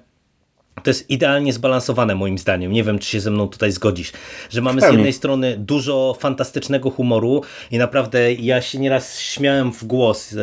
to 0.82 0.90
jest 0.90 1.10
idealnie 1.10 1.52
zbalansowane 1.52 2.14
moim 2.14 2.38
zdaniem. 2.38 2.72
Nie 2.72 2.84
wiem, 2.84 2.98
czy 2.98 3.08
się 3.08 3.20
ze 3.20 3.30
mną 3.30 3.48
tutaj 3.48 3.72
zgodzisz, 3.72 4.12
że 4.50 4.60
mamy 4.60 4.80
z 4.80 4.84
jednej 4.84 5.12
strony 5.12 5.56
dużo 5.58 6.16
fantastycznego 6.20 6.90
humoru 6.90 7.42
i 7.70 7.78
naprawdę 7.78 8.32
ja 8.32 8.60
się 8.60 8.78
nieraz 8.78 9.20
śmiałem 9.20 9.72
w 9.72 9.84
głos 9.84 10.32
e, 10.32 10.36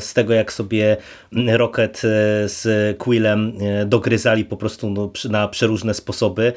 z 0.00 0.14
tego, 0.14 0.34
jak 0.34 0.52
sobie 0.52 0.96
Rocket 1.32 1.96
e, 1.96 2.00
z 2.48 2.98
Quillem 2.98 3.52
dogryzali 3.86 4.44
po 4.44 4.56
prostu 4.56 4.90
no, 4.90 5.10
na 5.30 5.48
przeróżne 5.48 5.94
sposoby 5.94 6.52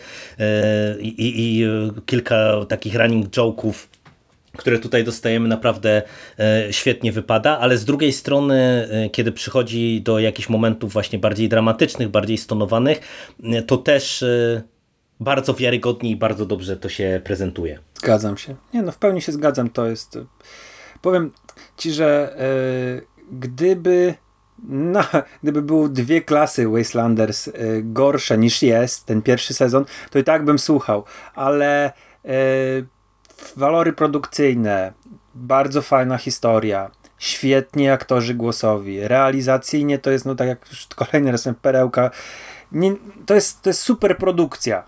i, 1.00 1.08
i, 1.08 1.62
i 1.62 1.68
kilka 2.06 2.66
takich 2.68 2.96
running 2.96 3.30
joke'ów 3.30 3.74
które 4.58 4.80
tutaj 4.80 5.04
dostajemy 5.04 5.48
naprawdę 5.48 6.02
e, 6.40 6.74
świetnie 6.74 7.12
wypada, 7.12 7.60
ale 7.60 7.78
z 7.78 7.86
drugiej 7.86 8.14
strony, 8.14 8.88
e, 8.92 9.10
kiedy 9.10 9.32
przychodzi 9.32 10.02
do 10.02 10.20
jakichś 10.20 10.50
momentów 10.50 10.94
właśnie 10.94 11.20
bardziej 11.20 11.50
dramatycznych, 11.50 12.10
bardziej 12.10 12.38
stonowanych, 12.38 13.00
e, 13.44 13.62
to 13.62 13.78
też 13.78 14.26
bardzo 15.20 15.54
wiarygodnie 15.54 16.12
i 16.12 16.16
bardzo 16.16 16.46
dobrze 16.46 16.78
to 16.78 16.90
się 16.90 17.22
prezentuje. 17.24 17.80
Zgadzam 17.94 18.38
się. 18.38 18.56
Nie, 18.74 18.82
no 18.82 18.92
w 18.92 18.98
pełni 18.98 19.22
się 19.22 19.32
zgadzam. 19.32 19.70
To 19.70 19.86
jest. 19.86 20.20
Powiem 21.02 21.32
ci, 21.78 21.92
że 21.92 22.36
gdyby. 23.32 24.14
No, 24.70 25.04
gdyby 25.44 25.62
były 25.62 25.90
dwie 25.90 26.22
klasy 26.22 26.68
Wastelanders 26.68 27.50
gorsze 27.84 28.38
niż 28.38 28.62
jest 28.62 29.06
ten 29.06 29.22
pierwszy 29.22 29.54
sezon, 29.54 29.86
to 30.12 30.20
i 30.20 30.24
tak 30.24 30.46
bym 30.46 30.60
słuchał, 30.60 31.04
ale 31.36 31.92
walory 33.58 33.94
produkcyjne, 33.94 34.94
bardzo 35.36 35.82
fajna 35.82 36.18
historia, 36.18 36.92
świetnie 37.18 37.94
aktorzy 37.94 38.34
głosowi, 38.34 39.08
realizacyjnie 39.08 40.00
to 40.00 40.12
jest, 40.12 40.26
no 40.26 40.36
tak 40.36 40.48
jak 40.48 40.70
już 40.70 40.88
kolejny 40.96 41.32
raz 41.32 41.50
perełka, 41.62 42.12
nie, 42.72 42.96
to, 43.26 43.36
jest, 43.36 43.62
to 43.62 43.70
jest 43.70 43.82
super 43.82 44.18
produkcja. 44.18 44.84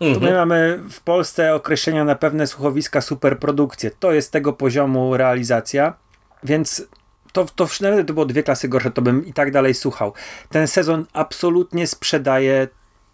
Mhm. 0.00 0.22
My 0.22 0.34
mamy 0.34 0.80
w 0.90 1.00
Polsce 1.00 1.54
określenia 1.54 2.04
na 2.04 2.14
pewne 2.14 2.46
słuchowiska 2.46 3.00
superprodukcje. 3.00 3.90
To 3.90 4.12
jest 4.12 4.32
tego 4.32 4.52
poziomu 4.52 5.16
realizacja, 5.16 5.94
więc 6.42 6.86
to, 7.32 7.44
to 7.44 7.68
nawet 7.80 8.06
to 8.06 8.14
było 8.14 8.26
dwie 8.26 8.42
klasy 8.42 8.68
gorsze, 8.68 8.90
to 8.90 9.02
bym 9.02 9.26
i 9.26 9.32
tak 9.32 9.50
dalej 9.50 9.74
słuchał. 9.74 10.12
Ten 10.48 10.68
sezon 10.68 11.06
absolutnie 11.12 11.86
sprzedaje 11.86 12.68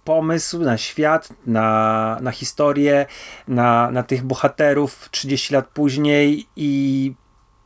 pomysł 0.09 0.59
na 0.59 0.79
świat, 0.79 1.29
na, 1.47 2.19
na 2.21 2.31
historię, 2.31 3.07
na, 3.49 3.91
na 3.91 4.03
tych 4.03 4.23
bohaterów 4.23 5.09
30 5.11 5.55
lat 5.55 5.67
później 5.75 6.47
i 6.57 7.13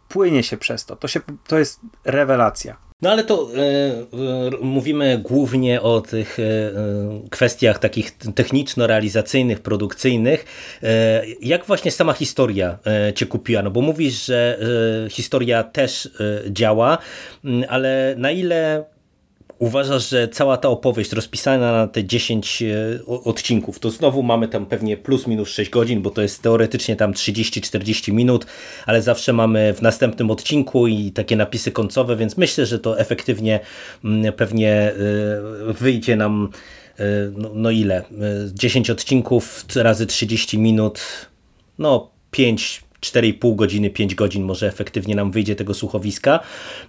płynie 0.09 0.43
się 0.43 0.57
przez 0.57 0.87
to. 0.87 0.97
To, 0.97 1.09
się, 1.09 1.21
to 1.47 1.59
jest 1.59 1.81
rewelacja. 2.05 2.77
No 3.03 3.11
ale 3.11 3.25
to 3.25 3.49
e, 3.55 3.61
e, 3.61 4.05
mówimy 4.61 5.19
głównie 5.19 5.83
o 5.83 6.01
tych 6.01 6.39
e, 6.39 6.43
kwestiach 7.31 7.79
takich 7.79 8.17
techniczno-realizacyjnych, 8.35 9.61
produkcyjnych. 9.61 10.45
Jak 11.41 11.65
właśnie 11.65 11.91
sama 11.91 12.13
historia 12.13 12.79
cię 13.15 13.27
kupiła? 13.27 13.63
No 13.63 13.71
bo 13.71 13.81
mówisz, 13.81 14.27
że 14.27 14.59
historia 15.11 15.63
też 15.63 16.09
działa, 16.51 16.99
ale 17.69 18.15
na 18.19 18.31
ile 18.31 18.85
uważasz, 19.63 20.09
że 20.09 20.29
cała 20.29 20.57
ta 20.57 20.69
opowieść 20.69 21.13
rozpisana 21.13 21.73
na 21.73 21.87
te 21.87 22.05
10 22.05 22.63
e, 22.63 22.67
odcinków, 23.07 23.79
to 23.79 23.91
znowu 23.91 24.23
mamy 24.23 24.49
tam 24.49 24.67
pewnie 24.67 24.97
plus 24.97 25.27
minus 25.27 25.49
6 25.49 25.71
godzin, 25.71 26.03
bo 26.03 26.11
to 26.11 26.23
jest 26.23 26.43
teoretycznie 26.43 26.97
tam 26.97 27.13
30-40 27.13 28.13
minut, 28.13 28.47
ale 28.87 29.03
zawsze 29.03 29.33
mamy 29.33 29.75
w 29.75 29.83
następnym 29.83 30.31
odcinku 30.31 30.87
i 30.87 31.13
takie 31.13 31.37
napisy 31.37 31.73
końcowe, 31.73 32.17
więc 32.17 32.37
myślę, 32.37 32.67
że 32.67 32.79
to 32.79 32.99
efektywnie 32.99 33.61
mm, 34.05 34.33
pewnie 34.33 34.73
e, 34.73 34.95
wyjdzie 35.73 36.17
nam 36.17 36.49
e, 36.99 37.05
no, 37.37 37.51
no 37.55 37.71
ile? 37.71 38.05
10 38.53 38.91
odcinków 38.91 39.65
razy 39.77 40.07
30 40.07 40.59
minut, 40.59 41.01
no 41.79 42.11
5 42.31 42.83
4,5 43.03 43.57
godziny, 43.57 43.91
5 43.91 44.15
godzin 44.15 44.45
może 44.45 44.67
efektywnie 44.67 45.15
nam 45.15 45.31
wyjdzie 45.31 45.57
tego 45.57 45.75
słuchowiska. 45.75 46.41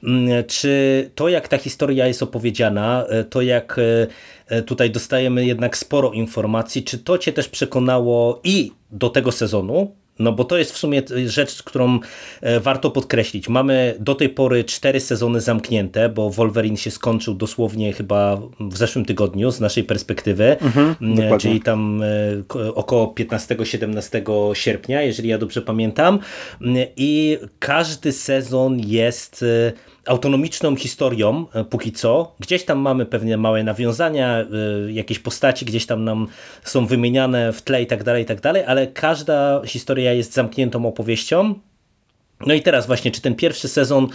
Mm, 0.04 0.43
czy 0.47 1.10
to, 1.15 1.30
jak 1.30 1.47
ta 1.47 1.58
historia 1.58 2.08
jest 2.08 2.23
opowiedziana, 2.23 3.06
e, 3.10 3.23
to 3.23 3.41
jak 3.41 3.80
e, 3.80 4.08
e, 4.47 4.62
tutaj 4.62 4.91
dostajemy 4.91 5.45
jednak 5.45 5.78
sporo 5.78 6.12
informacji, 6.12 6.84
czy 6.84 6.97
to 6.97 7.17
Cię 7.17 7.34
też 7.34 7.49
przekonało 7.49 8.41
i 8.43 8.71
do 8.91 9.10
tego 9.10 9.32
sezonu, 9.32 9.95
no 10.19 10.32
bo 10.32 10.43
to 10.43 10.58
jest 10.58 10.73
w 10.73 10.78
sumie 10.78 11.02
rzecz, 11.26 11.63
którą 11.63 11.99
e, 12.41 12.60
warto 12.60 12.91
podkreślić. 12.91 13.49
Mamy 13.49 13.95
do 13.99 14.15
tej 14.15 14.30
pory 14.30 14.63
cztery 14.63 14.99
sezony 14.99 15.41
zamknięte, 15.41 16.10
bo 16.10 16.30
Wolverine 16.30 16.78
się 16.78 16.91
skończył 16.91 17.34
dosłownie 17.34 17.93
chyba 17.93 18.41
w 18.60 18.78
zeszłym 18.78 19.06
tygodniu 19.06 19.52
z 19.52 19.60
naszej 19.60 19.84
perspektywy, 19.84 20.58
mhm, 20.62 20.95
e, 21.19 21.38
czyli 21.38 21.62
tam 21.62 22.02
e, 22.04 22.76
około 22.76 23.13
15-17 23.19 24.56
sierpnia, 24.56 25.02
jeżeli 25.02 25.30
ja 25.30 25.38
dobrze 25.38 25.62
pamiętam. 25.62 26.19
I 26.97 27.38
każdy 27.60 28.12
sezon 28.12 28.80
jest 28.80 29.45
autonomiczną 30.06 30.76
historią 30.76 31.46
e, 31.54 31.63
póki 31.63 31.92
co. 31.92 32.36
Gdzieś 32.39 32.66
tam 32.66 32.80
mamy 32.80 33.06
pewnie 33.06 33.38
małe 33.38 33.63
nawiązania, 33.63 34.39
e, 34.39 34.92
jakieś 34.92 35.20
postaci 35.20 35.66
gdzieś 35.66 35.86
tam 35.86 36.04
nam 36.04 36.28
są 36.63 36.86
wymieniane 36.86 37.54
w 37.54 37.62
tle 37.62 37.82
i 37.82 37.88
tak 37.88 38.04
dalej, 38.04 38.24
i 38.24 38.26
tak 38.26 38.42
dalej, 38.42 38.63
ale 38.68 38.88
każda 38.88 39.62
historia 39.66 40.13
jest 40.13 40.34
zamkniętą 40.34 40.86
opowieścią. 40.86 41.56
No 42.46 42.54
i 42.54 42.62
teraz 42.62 42.88
właśnie, 42.88 43.12
czy 43.12 43.22
ten 43.22 43.36
pierwszy 43.36 43.68
sezon 43.68 44.08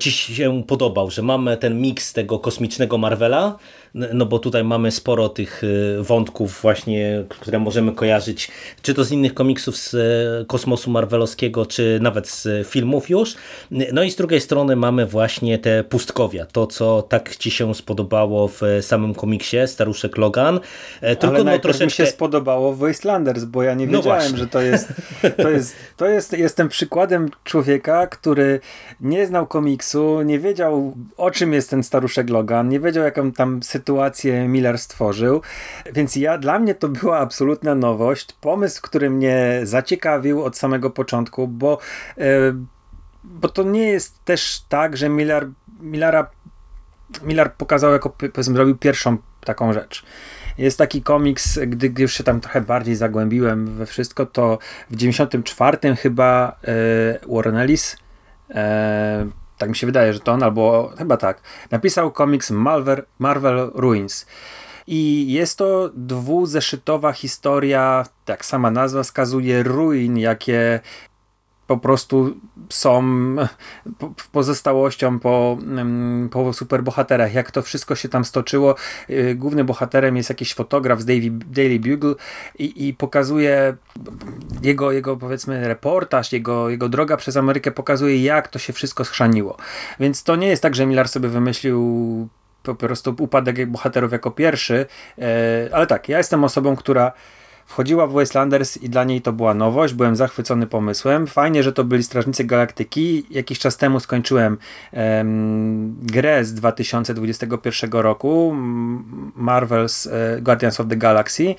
Ci 0.00 0.12
się 0.12 0.62
podobał, 0.66 1.10
że 1.10 1.22
mamy 1.22 1.56
ten 1.56 1.80
miks 1.80 2.12
tego 2.12 2.38
kosmicznego 2.38 2.98
Marvela, 2.98 3.58
no 3.94 4.26
bo 4.26 4.38
tutaj 4.38 4.64
mamy 4.64 4.90
sporo 4.90 5.28
tych 5.28 5.64
y, 5.64 5.96
wątków 6.02 6.60
właśnie, 6.62 7.24
które 7.28 7.58
możemy 7.58 7.92
kojarzyć, 7.92 8.50
czy 8.82 8.94
to 8.94 9.04
z 9.04 9.12
innych 9.12 9.34
komiksów 9.34 9.76
z 9.76 9.94
y, 9.94 10.46
kosmosu 10.46 10.90
marvelowskiego, 10.90 11.66
czy 11.66 11.98
nawet 12.02 12.28
z 12.28 12.68
filmów 12.68 13.10
już. 13.10 13.34
No 13.92 14.02
i 14.02 14.10
z 14.10 14.16
drugiej 14.16 14.40
strony 14.40 14.76
mamy 14.76 15.06
właśnie 15.06 15.58
te 15.58 15.84
pustkowia, 15.84 16.46
to 16.46 16.66
co 16.66 17.02
tak 17.02 17.36
Ci 17.36 17.50
się 17.50 17.74
spodobało 17.74 18.48
w 18.48 18.60
samym 18.80 19.14
komiksie 19.14 19.56
Staruszek 19.66 20.16
Logan. 20.16 20.60
E, 21.00 21.16
tylko 21.16 21.34
Ale 21.34 21.44
no 21.44 21.58
troszeczkę 21.58 21.84
mi 21.84 21.90
się 21.90 22.06
spodobało 22.06 22.72
w 22.72 22.78
Wastelanders, 22.78 23.44
bo 23.44 23.62
ja 23.62 23.74
nie 23.74 23.86
no 23.86 23.98
wiedziałem, 23.98 24.32
no 24.32 24.38
że 24.38 24.46
to 24.46 24.60
jest, 24.60 24.88
to 25.42 25.50
jest, 25.50 25.76
to 25.96 26.06
jest, 26.06 26.32
jestem 26.32 26.68
przykładem 26.68 27.28
człowieka, 27.44 28.06
który 28.06 28.60
nie 29.00 29.26
znał 29.26 29.46
komiksu, 29.50 30.22
nie 30.22 30.38
wiedział 30.38 30.96
o 31.16 31.30
czym 31.30 31.52
jest 31.52 31.70
ten 31.70 31.82
Staruszek 31.82 32.30
Logan, 32.30 32.68
nie 32.68 32.80
wiedział 32.80 33.04
jaką 33.04 33.32
tam 33.32 33.62
sytuację 33.62 34.48
Miller 34.48 34.78
stworzył, 34.78 35.42
więc 35.92 36.16
ja, 36.16 36.38
dla 36.38 36.58
mnie 36.58 36.74
to 36.74 36.88
była 36.88 37.18
absolutna 37.18 37.74
nowość, 37.74 38.32
pomysł, 38.40 38.82
który 38.82 39.10
mnie 39.10 39.60
zaciekawił 39.62 40.44
od 40.44 40.58
samego 40.58 40.90
początku, 40.90 41.48
bo, 41.48 41.78
e, 42.18 42.22
bo 43.24 43.48
to 43.48 43.62
nie 43.62 43.88
jest 43.88 44.24
też 44.24 44.62
tak, 44.68 44.96
że 44.96 45.08
Miller, 45.08 45.48
Millera 45.80 46.30
Miller 47.22 47.52
pokazał 47.52 47.92
jako, 47.92 48.10
powiedzmy, 48.10 48.54
zrobił 48.54 48.76
pierwszą 48.76 49.16
taką 49.44 49.72
rzecz. 49.72 50.04
Jest 50.58 50.78
taki 50.78 51.02
komiks, 51.02 51.58
gdy, 51.66 51.90
gdy 51.90 52.02
już 52.02 52.12
się 52.12 52.24
tam 52.24 52.40
trochę 52.40 52.60
bardziej 52.60 52.96
zagłębiłem 52.96 53.66
we 53.66 53.86
wszystko, 53.86 54.26
to 54.26 54.58
w 54.90 54.96
94 54.96 55.96
chyba 55.96 56.56
e, 56.64 57.34
Warren 57.34 57.56
Ellis 57.56 57.96
e, 58.50 59.39
tak 59.60 59.68
mi 59.68 59.76
się 59.76 59.86
wydaje, 59.86 60.12
że 60.12 60.20
to 60.20 60.32
on, 60.32 60.42
albo 60.42 60.92
chyba 60.98 61.16
tak, 61.16 61.40
napisał 61.70 62.10
komiks 62.12 62.50
Marvel, 62.50 63.02
Marvel 63.18 63.70
Ruins. 63.74 64.26
I 64.86 65.32
jest 65.32 65.58
to 65.58 65.90
dwuzeszytowa 65.94 67.12
historia, 67.12 68.04
jak 68.28 68.44
sama 68.44 68.70
nazwa 68.70 69.02
wskazuje, 69.02 69.62
ruin, 69.62 70.18
jakie 70.18 70.80
po 71.70 71.76
prostu 71.76 72.36
są 72.68 73.02
pozostałością 74.32 75.18
po, 75.18 75.58
po 76.30 76.52
superbohaterach. 76.52 77.34
Jak 77.34 77.50
to 77.50 77.62
wszystko 77.62 77.94
się 77.94 78.08
tam 78.08 78.24
stoczyło. 78.24 78.74
Y, 79.10 79.34
głównym 79.34 79.66
bohaterem 79.66 80.16
jest 80.16 80.28
jakiś 80.28 80.54
fotograf 80.54 81.00
z 81.00 81.04
Daily 81.50 81.80
Bugle 81.80 82.14
i, 82.58 82.88
i 82.88 82.94
pokazuje 82.94 83.76
jego, 84.62 84.92
jego 84.92 85.16
powiedzmy 85.16 85.68
reportaż, 85.68 86.32
jego, 86.32 86.70
jego 86.70 86.88
droga 86.88 87.16
przez 87.16 87.36
Amerykę 87.36 87.70
pokazuje 87.70 88.22
jak 88.22 88.48
to 88.48 88.58
się 88.58 88.72
wszystko 88.72 89.04
schrzaniło. 89.04 89.56
Więc 90.00 90.22
to 90.22 90.36
nie 90.36 90.48
jest 90.48 90.62
tak, 90.62 90.74
że 90.74 90.86
Miller 90.86 91.08
sobie 91.08 91.28
wymyślił 91.28 92.28
po 92.62 92.74
prostu 92.74 93.14
upadek 93.18 93.70
bohaterów 93.70 94.12
jako 94.12 94.30
pierwszy, 94.30 94.86
e, 95.18 95.68
ale 95.72 95.86
tak, 95.86 96.08
ja 96.08 96.18
jestem 96.18 96.44
osobą, 96.44 96.76
która 96.76 97.12
Wchodziła 97.70 98.06
w 98.06 98.12
Wastelanders 98.12 98.76
i 98.76 98.88
dla 98.88 99.04
niej 99.04 99.22
to 99.22 99.32
była 99.32 99.54
nowość, 99.54 99.94
byłem 99.94 100.16
zachwycony 100.16 100.66
pomysłem. 100.66 101.26
Fajnie, 101.26 101.62
że 101.62 101.72
to 101.72 101.84
byli 101.84 102.02
Strażnicy 102.02 102.44
Galaktyki. 102.44 103.26
Jakiś 103.30 103.58
czas 103.58 103.76
temu 103.76 104.00
skończyłem 104.00 104.58
um, 104.92 105.96
grę 106.02 106.44
z 106.44 106.54
2021 106.54 107.90
roku, 107.90 108.54
Marvel's 109.36 110.10
e, 110.12 110.40
Guardians 110.40 110.80
of 110.80 110.86
the 110.88 110.96
Galaxy. 110.96 111.54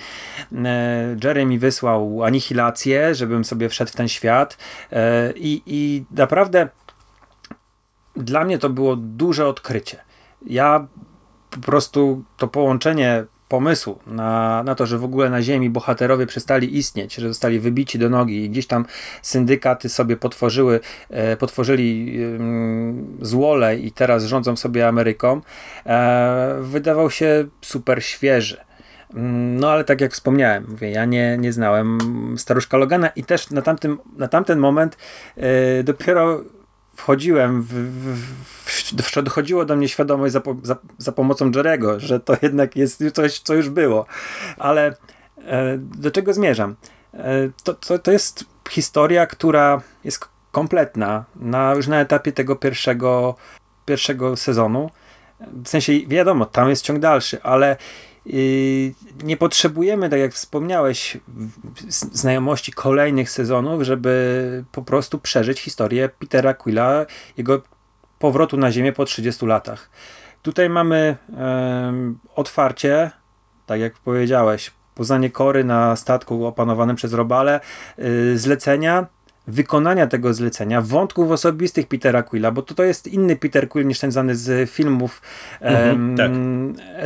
E, 0.66 1.16
Jerry 1.24 1.46
mi 1.46 1.60
wysłał 1.60 2.24
Anihilację, 2.24 3.16
żebym 3.16 3.46
sobie 3.46 3.70
wszedł 3.70 3.92
w 3.92 3.96
ten 3.96 4.08
świat 4.08 4.58
e, 4.92 5.34
i, 5.36 5.62
i 5.66 6.06
naprawdę 6.12 6.70
dla 8.16 8.44
mnie 8.44 8.58
to 8.58 8.70
było 8.70 8.96
duże 8.96 9.48
odkrycie. 9.48 9.98
Ja 10.46 10.88
po 11.50 11.60
prostu 11.60 12.24
to 12.38 12.48
połączenie 12.48 13.26
pomysłu 13.52 14.00
na, 14.08 14.64
na 14.64 14.76
to, 14.76 14.86
że 14.86 14.98
w 14.98 15.04
ogóle 15.04 15.30
na 15.30 15.42
Ziemi 15.42 15.70
bohaterowie 15.70 16.26
przestali 16.26 16.78
istnieć, 16.78 17.16
że 17.16 17.28
zostali 17.28 17.60
wybici 17.60 18.00
do 18.00 18.10
nogi 18.10 18.46
i 18.46 18.50
gdzieś 18.50 18.68
tam 18.68 18.86
syndykaty 19.22 19.90
sobie 19.90 20.18
potworzyły, 20.18 20.80
e, 21.10 21.38
potworzyli 21.38 22.20
e, 23.22 23.26
złole 23.26 23.78
i 23.78 23.92
teraz 23.92 24.24
rządzą 24.24 24.56
sobie 24.56 24.88
Ameryką, 24.88 25.42
e, 25.86 26.58
wydawał 26.62 27.10
się 27.12 27.46
super 27.62 28.04
świeży. 28.04 28.58
No 29.60 29.72
ale 29.72 29.84
tak 29.84 30.02
jak 30.02 30.14
wspomniałem, 30.14 30.66
mówię, 30.70 30.92
ja 30.92 31.06
nie, 31.06 31.38
nie 31.38 31.54
znałem 31.54 31.98
staruszka 32.38 32.78
Logana 32.78 33.08
i 33.08 33.24
też 33.24 33.50
na, 33.50 33.62
tamtym, 33.62 33.98
na 34.18 34.28
tamten 34.28 34.60
moment 34.60 34.98
e, 35.38 35.84
dopiero 35.84 36.42
wchodziłem, 36.96 37.62
w, 37.62 37.74
w, 37.74 39.02
w, 39.02 39.24
dochodziło 39.24 39.66
do 39.66 39.76
mnie 39.76 39.90
świadomość 39.90 40.34
za, 40.34 40.42
za, 40.64 40.76
za 40.98 41.12
pomocą 41.12 41.52
Jerego, 41.56 42.00
że 42.00 42.20
to 42.20 42.34
jednak 42.42 42.76
jest 42.76 43.04
coś, 43.14 43.40
co 43.40 43.54
już 43.54 43.70
było. 43.70 44.06
Ale 44.58 44.96
e, 45.46 45.78
do 45.78 46.12
czego 46.12 46.34
zmierzam? 46.34 46.76
E, 47.14 47.50
to, 47.64 47.74
to, 47.74 48.00
to 48.00 48.12
jest 48.12 48.46
historia, 48.70 49.26
która 49.26 49.82
jest 50.04 50.30
kompletna 50.52 51.26
na, 51.36 51.74
już 51.74 51.88
na 51.88 52.00
etapie 52.02 52.32
tego 52.32 52.56
pierwszego, 52.56 53.36
pierwszego 53.86 54.36
sezonu. 54.36 54.90
W 55.40 55.68
sensie, 55.70 55.94
wiadomo, 56.08 56.46
tam 56.46 56.70
jest 56.70 56.84
ciąg 56.84 57.00
dalszy, 57.00 57.44
ale 57.44 57.78
nie 59.24 59.38
potrzebujemy, 59.38 60.10
tak 60.10 60.20
jak 60.20 60.34
wspomniałeś, 60.34 61.18
znajomości 61.90 62.72
kolejnych 62.72 63.32
sezonów, 63.32 63.82
żeby 63.82 64.64
po 64.72 64.82
prostu 64.82 65.20
przeżyć 65.20 65.60
historię 65.60 66.10
Petera 66.20 66.54
Quilla, 66.54 67.06
jego 67.38 67.62
powrotu 68.20 68.58
na 68.58 68.72
Ziemię 68.72 68.94
po 68.94 69.06
30 69.06 69.46
latach. 69.46 69.90
Tutaj 70.42 70.70
mamy 70.70 71.18
otwarcie, 72.36 73.12
tak 73.66 73.80
jak 73.80 73.94
powiedziałeś, 73.94 74.72
poznanie 74.96 75.30
Kory 75.30 75.64
na 75.64 75.96
statku 75.96 76.46
opanowanym 76.46 76.96
przez 76.96 77.14
Robale, 77.14 77.60
yy, 77.98 78.38
zlecenia, 78.38 79.06
wykonania 79.48 80.08
tego 80.08 80.34
zlecenia, 80.34 80.82
wątków 80.82 81.32
osobistych 81.32 81.88
Petera 81.88 82.24
Quilla, 82.24 82.52
bo 82.52 82.62
to, 82.62 82.74
to 82.74 82.84
jest 82.84 83.08
inny 83.08 83.36
Peter 83.36 83.70
Quill 83.70 83.88
niż 83.88 84.00
ten 84.00 84.12
znany 84.12 84.36
z 84.36 84.70
filmów 84.70 85.22
mhm, 85.62 86.18
tak. 86.18 86.32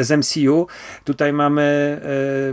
z 0.06 0.12
MCU. 0.12 0.68
Tutaj 1.04 1.34
mamy 1.34 1.64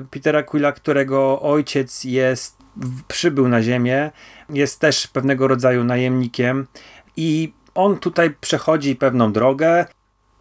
e, 0.00 0.04
Petera 0.10 0.42
Quilla, 0.42 0.72
którego 0.72 1.42
ojciec 1.42 2.04
jest 2.04 2.62
przybył 3.08 3.48
na 3.48 3.62
ziemię, 3.62 4.10
jest 4.50 4.80
też 4.80 5.06
pewnego 5.06 5.48
rodzaju 5.48 5.84
najemnikiem 5.84 6.66
i 7.16 7.52
on 7.74 7.98
tutaj 7.98 8.30
przechodzi 8.40 8.96
pewną 8.96 9.32
drogę, 9.32 9.86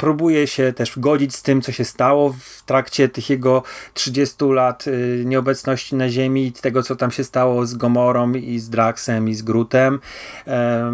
próbuje 0.02 0.48
się 0.48 0.74
też 0.74 1.00
godzić 1.00 1.36
z 1.36 1.42
tym, 1.42 1.62
co 1.62 1.72
się 1.72 1.86
stało 1.86 2.34
w 2.40 2.64
trakcie 2.66 3.10
tych 3.10 3.30
jego 3.30 3.64
30 3.94 4.46
lat 4.46 4.88
y, 4.88 5.24
nieobecności 5.26 5.96
na 5.96 6.10
Ziemi 6.10 6.52
tego, 6.52 6.84
co 6.84 6.96
tam 6.96 7.12
się 7.12 7.24
stało 7.24 7.66
z 7.66 7.74
Gomorą 7.74 8.34
i 8.34 8.60
z 8.60 8.70
Draxem 8.70 9.30
i 9.30 9.34
z 9.34 9.42
Grutem. 9.42 10.00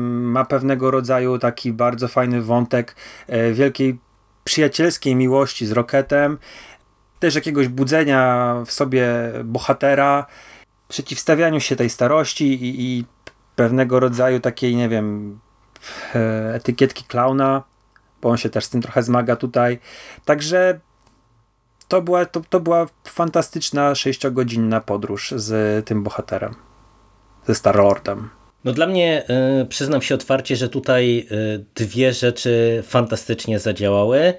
Ma 0.08 0.46
pewnego 0.46 0.92
rodzaju 0.92 1.40
taki 1.40 1.74
bardzo 1.74 2.08
fajny 2.08 2.42
wątek 2.42 2.96
e, 3.28 3.52
wielkiej 3.52 3.98
przyjacielskiej 4.44 5.16
miłości 5.16 5.66
z 5.66 5.72
Rocketem, 5.72 6.38
też 7.20 7.36
jakiegoś 7.36 7.68
budzenia 7.68 8.56
w 8.66 8.72
sobie 8.72 9.08
bohatera, 9.44 10.26
przeciwstawianiu 10.88 11.60
się 11.60 11.76
tej 11.76 11.90
starości 11.90 12.46
i, 12.54 12.82
i 12.82 13.06
pewnego 13.56 14.00
rodzaju 14.00 14.40
takiej, 14.40 14.76
nie 14.76 14.90
wiem, 14.90 15.40
e, 16.16 16.54
etykietki 16.54 17.04
klauna 17.04 17.77
bo 18.22 18.30
on 18.30 18.38
się 18.38 18.50
też 18.50 18.66
z 18.66 18.70
tym 18.70 18.82
trochę 18.82 19.04
zmaga 19.04 19.36
tutaj. 19.36 19.80
Także 20.26 20.80
to 21.88 22.02
była, 22.02 22.26
to, 22.26 22.42
to 22.50 22.60
była 22.60 22.88
fantastyczna 23.04 23.96
sześciogodzinna 23.96 24.82
podróż 24.82 25.34
z 25.36 25.86
tym 25.86 26.04
bohaterem, 26.04 26.56
ze 27.46 27.56
Star-Lordem. 27.56 28.30
No 28.64 28.74
dla 28.74 28.88
mnie, 28.88 29.24
y, 29.62 29.66
przyznam 29.66 30.02
się 30.02 30.16
otwarcie, 30.16 30.56
że 30.56 30.70
tutaj 30.70 31.28
y, 31.32 31.66
dwie 31.76 32.14
rzeczy 32.14 32.84
fantastycznie 32.88 33.60
zadziałały. 33.60 34.34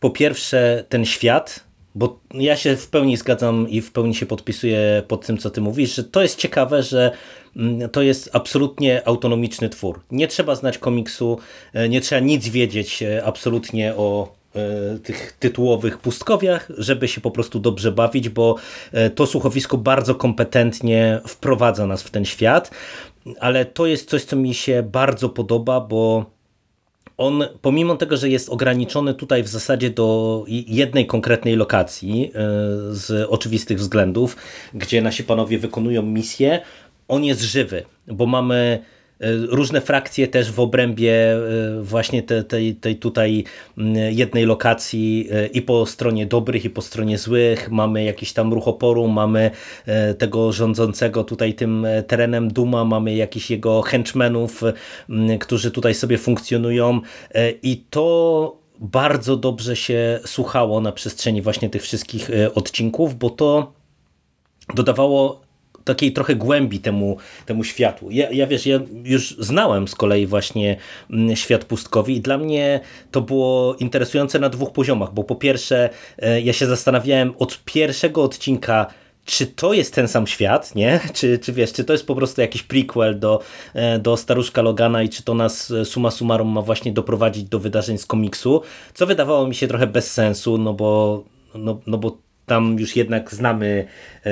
Po 0.00 0.10
pierwsze 0.10 0.84
ten 0.88 1.04
świat, 1.04 1.64
bo 1.94 2.20
ja 2.34 2.56
się 2.56 2.76
w 2.76 2.88
pełni 2.88 3.16
zgadzam 3.16 3.68
i 3.68 3.80
w 3.80 3.92
pełni 3.92 4.14
się 4.14 4.26
podpisuję 4.26 5.02
pod 5.08 5.26
tym, 5.26 5.38
co 5.38 5.50
ty 5.50 5.60
mówisz, 5.60 5.94
że 5.94 6.04
to 6.04 6.22
jest 6.22 6.38
ciekawe, 6.38 6.82
że 6.82 7.12
mm, 7.56 7.90
to 7.90 8.02
jest 8.02 8.30
absolutnie 8.32 9.08
autonomiczny 9.08 9.68
twór. 9.68 10.00
Nie 10.10 10.28
trzeba 10.28 10.54
znać 10.54 10.78
komiksu, 10.78 11.38
e, 11.72 11.88
nie 11.88 12.00
trzeba 12.00 12.20
nic 12.20 12.48
wiedzieć 12.48 13.02
e, 13.02 13.24
absolutnie 13.24 13.94
o 13.94 14.34
e, 14.54 14.98
tych 14.98 15.32
tytułowych 15.32 15.98
pustkowiach, 15.98 16.68
żeby 16.78 17.08
się 17.08 17.20
po 17.20 17.30
prostu 17.30 17.58
dobrze 17.60 17.92
bawić, 17.92 18.28
bo 18.28 18.56
to 19.14 19.26
słuchowisko 19.26 19.78
bardzo 19.78 20.14
kompetentnie 20.14 21.20
wprowadza 21.26 21.86
nas 21.86 22.02
w 22.02 22.10
ten 22.10 22.24
świat, 22.24 22.70
ale 23.40 23.64
to 23.64 23.86
jest 23.86 24.10
coś, 24.10 24.24
co 24.24 24.36
mi 24.36 24.54
się 24.54 24.82
bardzo 24.92 25.28
podoba, 25.28 25.80
bo 25.80 26.33
on 27.16 27.44
pomimo 27.62 27.96
tego, 27.96 28.16
że 28.16 28.28
jest 28.28 28.48
ograniczony 28.48 29.14
tutaj 29.14 29.42
w 29.42 29.48
zasadzie 29.48 29.90
do 29.90 30.44
jednej 30.48 31.06
konkretnej 31.06 31.56
lokacji 31.56 32.24
e, 32.24 32.30
z 32.90 33.26
oczywistych 33.30 33.78
względów, 33.78 34.36
gdzie 34.74 35.02
nasi 35.02 35.24
panowie 35.24 35.58
wykonują 35.58 36.02
misję, 36.02 36.60
on 37.08 37.24
jest 37.24 37.42
żywy, 37.42 37.84
bo 38.06 38.26
mamy 38.26 38.84
różne 39.48 39.80
frakcje 39.80 40.28
też 40.28 40.52
w 40.52 40.60
obrębie 40.60 41.12
e, 41.12 41.38
właśnie 41.82 42.22
tej, 42.22 42.44
tej, 42.44 42.74
tej 42.74 42.96
tutaj 42.96 43.44
jednej 44.10 44.46
lokacji 44.46 45.28
e, 45.32 45.46
i 45.46 45.62
po 45.62 45.86
stronie 45.86 46.26
dobrych 46.26 46.64
i 46.64 46.70
po 46.70 46.82
stronie 46.82 47.18
złych. 47.18 47.70
Mamy 47.70 48.04
jakiś 48.04 48.32
tam 48.32 48.52
ruch 48.52 48.68
oporu, 48.68 49.08
mamy 49.08 49.50
tego 50.18 50.52
rządzącego 50.52 51.24
tutaj 51.24 51.54
tym 51.54 51.86
terenem 52.06 52.52
Duma, 52.52 52.84
mamy 52.84 53.14
jakichś 53.14 53.50
jego 53.50 53.82
henchmenów, 53.82 54.62
którzy 55.40 55.70
tutaj 55.70 55.94
sobie 55.94 56.18
funkcjonują 56.18 57.00
i 57.62 57.84
to 57.90 58.56
bardzo 58.80 59.36
dobrze 59.36 59.76
się 59.76 60.20
słuchało 60.26 60.80
na 60.80 60.92
przestrzeni 60.92 61.42
właśnie 61.42 61.70
tych 61.70 61.82
wszystkich 61.82 62.30
odcinków, 62.54 63.18
bo 63.18 63.30
to 63.30 63.72
dodawało 64.74 65.43
takiej 65.84 66.12
trochę 66.12 66.36
głębi 66.36 66.80
temu, 66.80 67.16
temu 67.46 67.64
światu. 67.64 68.10
Ja, 68.10 68.30
ja 68.30 68.46
wiesz, 68.46 68.66
ja 68.66 68.80
już 69.04 69.36
znałem 69.38 69.88
z 69.88 69.94
kolei 69.94 70.26
właśnie 70.26 70.76
mm, 71.10 71.36
świat 71.36 71.64
pustkowi 71.64 72.16
i 72.16 72.20
dla 72.20 72.38
mnie 72.38 72.80
to 73.10 73.20
było 73.20 73.74
interesujące 73.74 74.38
na 74.38 74.48
dwóch 74.48 74.72
poziomach, 74.72 75.14
bo 75.14 75.24
po 75.24 75.36
pierwsze 75.36 75.90
e, 76.18 76.40
ja 76.40 76.52
się 76.52 76.66
zastanawiałem 76.66 77.34
od 77.38 77.64
pierwszego 77.64 78.22
odcinka 78.22 78.86
czy 79.24 79.46
to 79.46 79.72
jest 79.72 79.94
ten 79.94 80.08
sam 80.08 80.26
świat, 80.26 80.74
nie? 80.74 81.00
Czy, 81.14 81.38
czy 81.38 81.52
wiesz, 81.52 81.72
czy 81.72 81.84
to 81.84 81.92
jest 81.92 82.06
po 82.06 82.14
prostu 82.14 82.40
jakiś 82.40 82.62
prequel 82.62 83.18
do, 83.18 83.40
e, 83.74 83.98
do 83.98 84.16
staruszka 84.16 84.62
Logana 84.62 85.02
i 85.02 85.08
czy 85.08 85.22
to 85.22 85.34
nas 85.34 85.70
e, 85.70 85.84
suma 85.84 86.10
summarum 86.10 86.48
ma 86.48 86.62
właśnie 86.62 86.92
doprowadzić 86.92 87.44
do 87.44 87.58
wydarzeń 87.58 87.98
z 87.98 88.06
komiksu, 88.06 88.62
co 88.94 89.06
wydawało 89.06 89.48
mi 89.48 89.54
się 89.54 89.68
trochę 89.68 89.86
bez 89.86 90.12
sensu, 90.12 90.58
no 90.58 90.74
bo, 90.74 91.24
no, 91.54 91.80
no 91.86 91.98
bo 91.98 92.18
tam 92.46 92.78
już 92.78 92.96
jednak 92.96 93.34
znamy 93.34 93.86
e, 94.26 94.30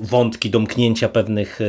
wątki 0.00 0.50
domknięcia 0.50 1.08
pewnych, 1.08 1.60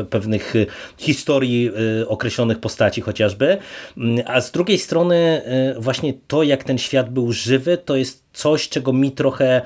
e, 0.00 0.04
pewnych 0.04 0.54
historii 0.98 1.70
e, 2.00 2.08
określonych 2.08 2.58
postaci 2.58 3.00
chociażby. 3.00 3.58
Mm, 3.96 4.24
a 4.26 4.40
z 4.40 4.52
drugiej 4.52 4.78
strony 4.78 5.42
właśnie 5.78 6.14
to, 6.26 6.42
jak 6.42 6.64
ten 6.64 6.78
świat 6.78 7.10
był 7.10 7.32
żywy, 7.32 7.78
to 7.78 7.96
jest 7.96 8.23
coś, 8.34 8.68
czego 8.68 8.92
mi 8.92 9.12
trochę 9.12 9.62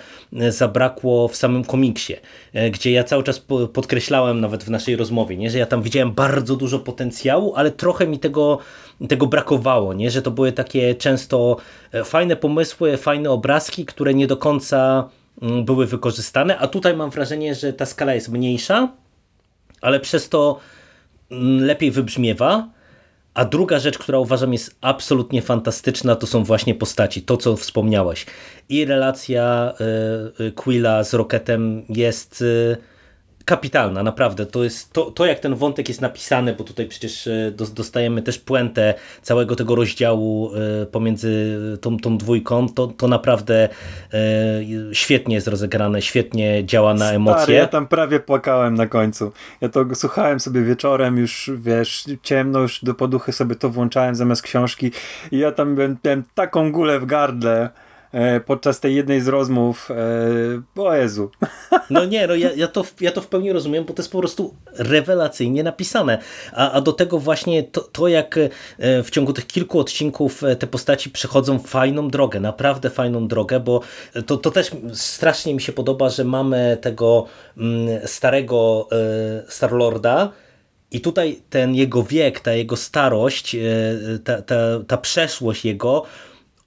zabrakło 0.48 1.28
w 1.28 1.36
samym 1.36 1.64
komiksie, 1.64 2.14
gdzie 2.70 2.92
ja 2.92 3.04
cały 3.04 3.22
czas 3.22 3.42
podkreślałem 3.72 4.40
nawet 4.40 4.64
w 4.64 4.70
naszej 4.70 4.96
rozmowie, 4.96 5.36
nie? 5.36 5.50
że 5.50 5.58
ja 5.58 5.66
tam 5.66 5.82
widziałem 5.82 6.12
bardzo 6.12 6.56
dużo 6.56 6.78
potencjału, 6.78 7.54
ale 7.56 7.70
trochę 7.70 8.06
mi 8.06 8.18
tego, 8.18 8.58
tego 9.08 9.26
brakowało, 9.26 9.94
nie? 9.94 10.10
że 10.10 10.22
to 10.22 10.30
były 10.30 10.52
takie 10.52 10.94
często 10.94 11.56
fajne 12.04 12.36
pomysły, 12.36 12.96
fajne 12.96 13.30
obrazki, 13.30 13.86
które 13.86 14.14
nie 14.14 14.26
do 14.26 14.36
końca 14.36 15.08
mm, 15.42 15.64
były 15.64 15.86
wykorzystane, 15.86 16.58
a 16.58 16.66
tutaj 16.66 16.96
mam 16.96 17.10
wrażenie, 17.10 17.54
że 17.54 17.72
ta 17.72 17.86
skala 17.86 18.14
jest 18.14 18.28
mniejsza, 18.28 18.88
ale 19.80 20.00
przez 20.00 20.28
to 20.28 20.58
mm, 21.30 21.64
lepiej 21.66 21.90
wybrzmiewa. 21.90 22.77
A 23.38 23.44
druga 23.44 23.78
rzecz, 23.78 23.98
która 23.98 24.18
uważam 24.18 24.52
jest 24.52 24.76
absolutnie 24.80 25.42
fantastyczna, 25.42 26.16
to 26.16 26.26
są 26.26 26.44
właśnie 26.44 26.74
postaci, 26.74 27.22
to 27.22 27.36
co 27.36 27.56
wspomniałeś. 27.56 28.26
I 28.68 28.84
relacja 28.84 29.74
y, 30.40 30.44
y, 30.44 30.52
Quilla 30.52 31.04
z 31.04 31.14
Rocketem 31.14 31.84
jest 31.88 32.42
y, 32.42 32.76
kapitalna, 33.48 34.02
naprawdę. 34.02 34.46
To, 34.46 34.64
jest, 34.64 34.92
to, 34.92 35.10
to 35.10 35.26
jak 35.26 35.38
ten 35.38 35.54
wątek 35.54 35.88
jest 35.88 36.00
napisany, 36.00 36.54
bo 36.54 36.64
tutaj 36.64 36.86
przecież 36.86 37.26
e, 37.26 37.52
dostajemy 37.74 38.22
też 38.22 38.38
puentę 38.38 38.94
całego 39.22 39.56
tego 39.56 39.74
rozdziału 39.74 40.50
e, 40.82 40.86
pomiędzy 40.86 41.58
tą, 41.80 41.96
tą 41.96 42.18
dwójką, 42.18 42.68
to, 42.68 42.86
to 42.86 43.08
naprawdę 43.08 43.68
e, 44.12 44.18
świetnie 44.92 45.34
jest 45.34 45.48
rozegrane, 45.48 46.02
świetnie 46.02 46.64
działa 46.64 46.94
na 46.94 47.12
emocje. 47.12 47.42
Stary, 47.42 47.58
ja 47.58 47.66
tam 47.66 47.86
prawie 47.86 48.20
płakałem 48.20 48.74
na 48.74 48.86
końcu. 48.86 49.32
Ja 49.60 49.68
to 49.68 49.84
słuchałem 49.94 50.40
sobie 50.40 50.62
wieczorem, 50.62 51.18
już 51.18 51.50
wiesz, 51.56 52.04
ciemno, 52.22 52.60
już 52.60 52.84
do 52.84 52.94
poduchy 52.94 53.32
sobie 53.32 53.54
to 53.54 53.70
włączałem 53.70 54.14
zamiast 54.14 54.42
książki 54.42 54.92
i 55.32 55.38
ja 55.38 55.52
tam 55.52 55.74
miałem, 55.74 55.96
miałem 56.04 56.24
taką 56.34 56.72
gulę 56.72 57.00
w 57.00 57.06
gardle, 57.06 57.70
podczas 58.46 58.80
tej 58.80 58.94
jednej 58.94 59.20
z 59.20 59.28
rozmów. 59.28 59.90
E, 60.76 60.82
o 60.82 60.94
Jezu. 60.94 61.30
No 61.90 62.04
nie, 62.04 62.26
no 62.26 62.34
ja, 62.34 62.52
ja, 62.52 62.68
to, 62.68 62.84
ja 63.00 63.12
to 63.12 63.20
w 63.20 63.26
pełni 63.26 63.52
rozumiem, 63.52 63.84
bo 63.84 63.94
to 63.94 64.02
jest 64.02 64.12
po 64.12 64.18
prostu 64.18 64.54
rewelacyjnie 64.74 65.62
napisane. 65.62 66.18
A, 66.52 66.72
a 66.72 66.80
do 66.80 66.92
tego 66.92 67.18
właśnie 67.18 67.62
to, 67.62 67.80
to, 67.80 68.08
jak 68.08 68.38
e, 68.38 69.02
w 69.02 69.10
ciągu 69.10 69.32
tych 69.32 69.46
kilku 69.46 69.80
odcinków 69.80 70.42
te 70.58 70.66
postaci 70.66 71.10
przechodzą 71.10 71.58
fajną 71.58 72.08
drogę, 72.08 72.40
naprawdę 72.40 72.90
fajną 72.90 73.28
drogę, 73.28 73.60
bo 73.60 73.80
to, 74.26 74.36
to 74.36 74.50
też 74.50 74.70
strasznie 74.92 75.54
mi 75.54 75.60
się 75.60 75.72
podoba, 75.72 76.10
że 76.10 76.24
mamy 76.24 76.78
tego 76.80 77.26
mm, 77.56 77.88
starego 78.06 78.88
Starlorda, 79.48 80.32
i 80.90 81.00
tutaj 81.00 81.42
ten 81.50 81.74
jego 81.74 82.02
wiek, 82.02 82.40
ta 82.40 82.52
jego 82.52 82.76
starość, 82.76 83.56
ta, 84.24 84.42
ta, 84.42 84.56
ta 84.86 84.96
przeszłość 84.96 85.64
jego 85.64 86.04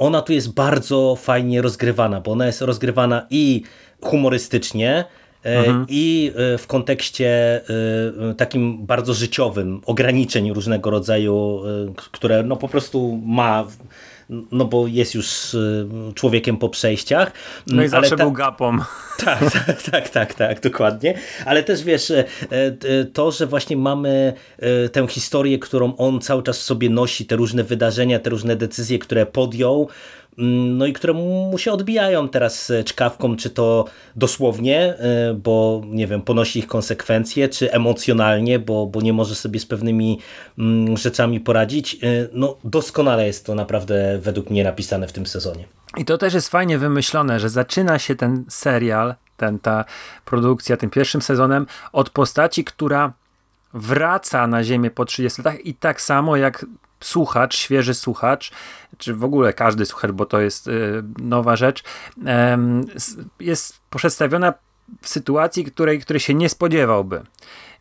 ona 0.02 0.22
tu 0.22 0.34
jest 0.34 0.54
bardzo 0.54 1.16
fajnie 1.16 1.62
rozgrywana, 1.62 2.22
bo 2.22 2.32
ona 2.32 2.46
jest 2.46 2.62
rozgrywana 2.62 3.28
i 3.30 3.64
humorystycznie, 4.02 5.06
mhm. 5.44 5.86
i 5.90 6.32
e, 6.36 6.58
w 6.58 6.68
kontekście 6.68 7.62
e, 8.30 8.34
takim 8.34 8.86
bardzo 8.86 9.14
życiowym, 9.14 9.82
ograniczeń 9.86 10.54
różnego 10.54 10.90
rodzaju, 10.90 11.62
które 12.12 12.44
no 12.44 12.56
po 12.56 12.68
prostu 12.68 13.20
ma 13.26 13.68
no 14.52 14.66
bo 14.66 14.88
jest 14.88 15.16
już 15.16 15.58
człowiekiem 16.16 16.58
po 16.58 16.70
przejściach. 16.70 17.32
No 17.68 17.84
i 17.84 17.88
zawsze 17.88 18.16
ta... 18.16 18.24
był 18.24 18.32
gapą. 18.32 18.78
Tak, 19.18 19.40
tak, 19.66 19.82
tak, 19.82 20.10
tak, 20.10 20.34
tak, 20.34 20.62
dokładnie. 20.62 21.14
Ale 21.46 21.64
też 21.64 21.84
wiesz, 21.84 22.12
e, 22.12 22.26
e, 22.52 23.06
to, 23.14 23.32
że 23.32 23.48
właśnie 23.48 23.78
mamy 23.78 24.34
e, 24.60 24.90
tę 24.90 25.08
historię, 25.08 25.60
którą 25.60 25.96
on 25.96 26.22
cały 26.22 26.44
czas 26.44 26.60
w 26.60 26.62
sobie 26.62 26.90
nosi, 26.90 27.26
te 27.26 27.36
różne 27.36 27.64
wydarzenia, 27.64 28.20
te 28.20 28.30
różne 28.30 28.56
decyzje, 28.56 29.00
które 29.00 29.26
podjął, 29.26 29.90
no 30.38 30.86
i 30.86 30.94
które 30.94 31.14
mu 31.14 31.58
się 31.58 31.72
odbijają 31.72 32.30
teraz 32.30 32.72
czkawką, 32.86 33.36
czy 33.36 33.50
to 33.50 33.86
dosłownie, 34.16 34.96
y, 35.30 35.34
bo 35.34 35.82
nie 35.86 36.08
wiem, 36.08 36.22
ponosi 36.22 36.60
ich 36.60 36.68
konsekwencje, 36.68 37.50
czy 37.50 37.72
emocjonalnie, 37.72 38.60
bo, 38.60 38.86
bo 38.86 39.02
nie 39.02 39.14
może 39.14 39.36
sobie 39.36 39.60
z 39.60 39.66
pewnymi 39.66 40.20
mm, 40.58 40.98
rzeczami 40.98 41.40
poradzić. 41.40 41.98
Y, 42.04 42.30
no 42.34 42.58
doskonale 42.64 43.28
jest 43.28 43.46
to 43.46 43.56
naprawdę 43.56 44.20
według 44.22 44.50
mnie 44.50 44.64
napisane 44.64 45.08
w 45.08 45.14
tym 45.14 45.26
sezonie. 45.26 45.66
I 45.98 46.06
to 46.06 46.18
też 46.18 46.34
jest 46.34 46.50
fajnie 46.50 46.78
wymyślone, 46.78 47.40
że 47.40 47.50
zaczyna 47.50 48.00
się 48.00 48.16
ten 48.16 48.46
serial, 48.50 49.16
ten, 49.38 49.60
ta 49.60 49.86
produkcja 50.26 50.78
tym 50.78 50.90
pierwszym 50.90 51.22
sezonem 51.22 51.66
od 51.92 52.10
postaci, 52.10 52.64
która 52.64 53.14
wraca 53.74 54.48
na 54.48 54.64
ziemię 54.64 54.92
po 54.92 55.06
30 55.06 55.42
latach 55.42 55.66
i 55.66 55.74
tak 55.74 56.02
samo 56.02 56.38
jak 56.38 56.66
słuchacz, 57.02 57.56
świeży 57.56 57.94
słuchacz, 57.94 58.52
czy 58.98 59.14
w 59.14 59.24
ogóle 59.24 59.54
każdy 59.54 59.86
słuchacz, 59.86 60.12
bo 60.12 60.26
to 60.26 60.40
jest 60.40 60.68
y, 60.68 61.04
nowa 61.18 61.56
rzecz, 61.56 61.84
jest 63.40 63.80
przedstawiona 63.90 64.54
w 65.02 65.08
sytuacji, 65.08 65.66
której, 65.66 66.00
której 66.00 66.20
się 66.20 66.34
nie 66.34 66.50
spodziewałby. 66.50 67.22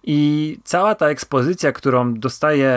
I 0.05 0.59
cała 0.65 0.95
ta 0.95 1.07
ekspozycja, 1.07 1.73
którą 1.73 2.15
dostaje 2.15 2.73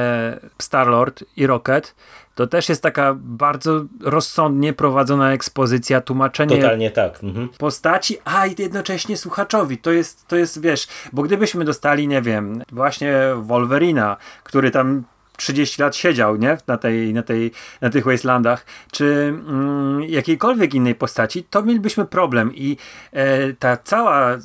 Star-Lord 0.60 1.24
i 1.38 1.48
Rocket, 1.48 1.96
to 2.36 2.48
też 2.48 2.70
jest 2.70 2.84
taka 2.84 3.16
bardzo 3.20 3.82
rozsądnie 4.02 4.74
prowadzona 4.74 5.34
ekspozycja, 5.34 6.02
tłumaczenie 6.02 6.56
Totalnie 6.56 6.92
tak. 6.92 7.24
Mhm. 7.24 7.50
postaci, 7.58 8.18
a 8.26 8.48
i 8.48 8.56
jednocześnie 8.58 9.18
słuchaczowi. 9.18 9.78
To 9.78 9.92
jest, 9.92 10.28
to 10.28 10.36
jest, 10.36 10.62
wiesz, 10.62 10.88
bo 11.14 11.24
gdybyśmy 11.24 11.66
dostali, 11.66 12.08
nie 12.08 12.22
wiem, 12.22 12.64
właśnie 12.72 13.14
Wolverina, 13.42 14.18
który 14.44 14.72
tam 14.72 15.04
30 15.38 15.82
lat 15.82 15.96
siedział 15.96 16.36
nie? 16.36 16.58
Na, 16.68 16.78
tej, 16.78 17.14
na, 17.14 17.24
tej, 17.24 17.52
na 17.82 17.90
tych 17.90 18.06
Wastelandach, 18.06 18.66
czy 18.92 19.06
mm, 19.48 20.04
jakiejkolwiek 20.04 20.74
innej 20.74 20.96
postaci, 20.96 21.44
to 21.44 21.64
mielibyśmy 21.64 22.06
problem 22.06 22.56
i 22.56 22.78
e, 23.12 23.54
ta 23.54 23.78
cała, 23.78 24.38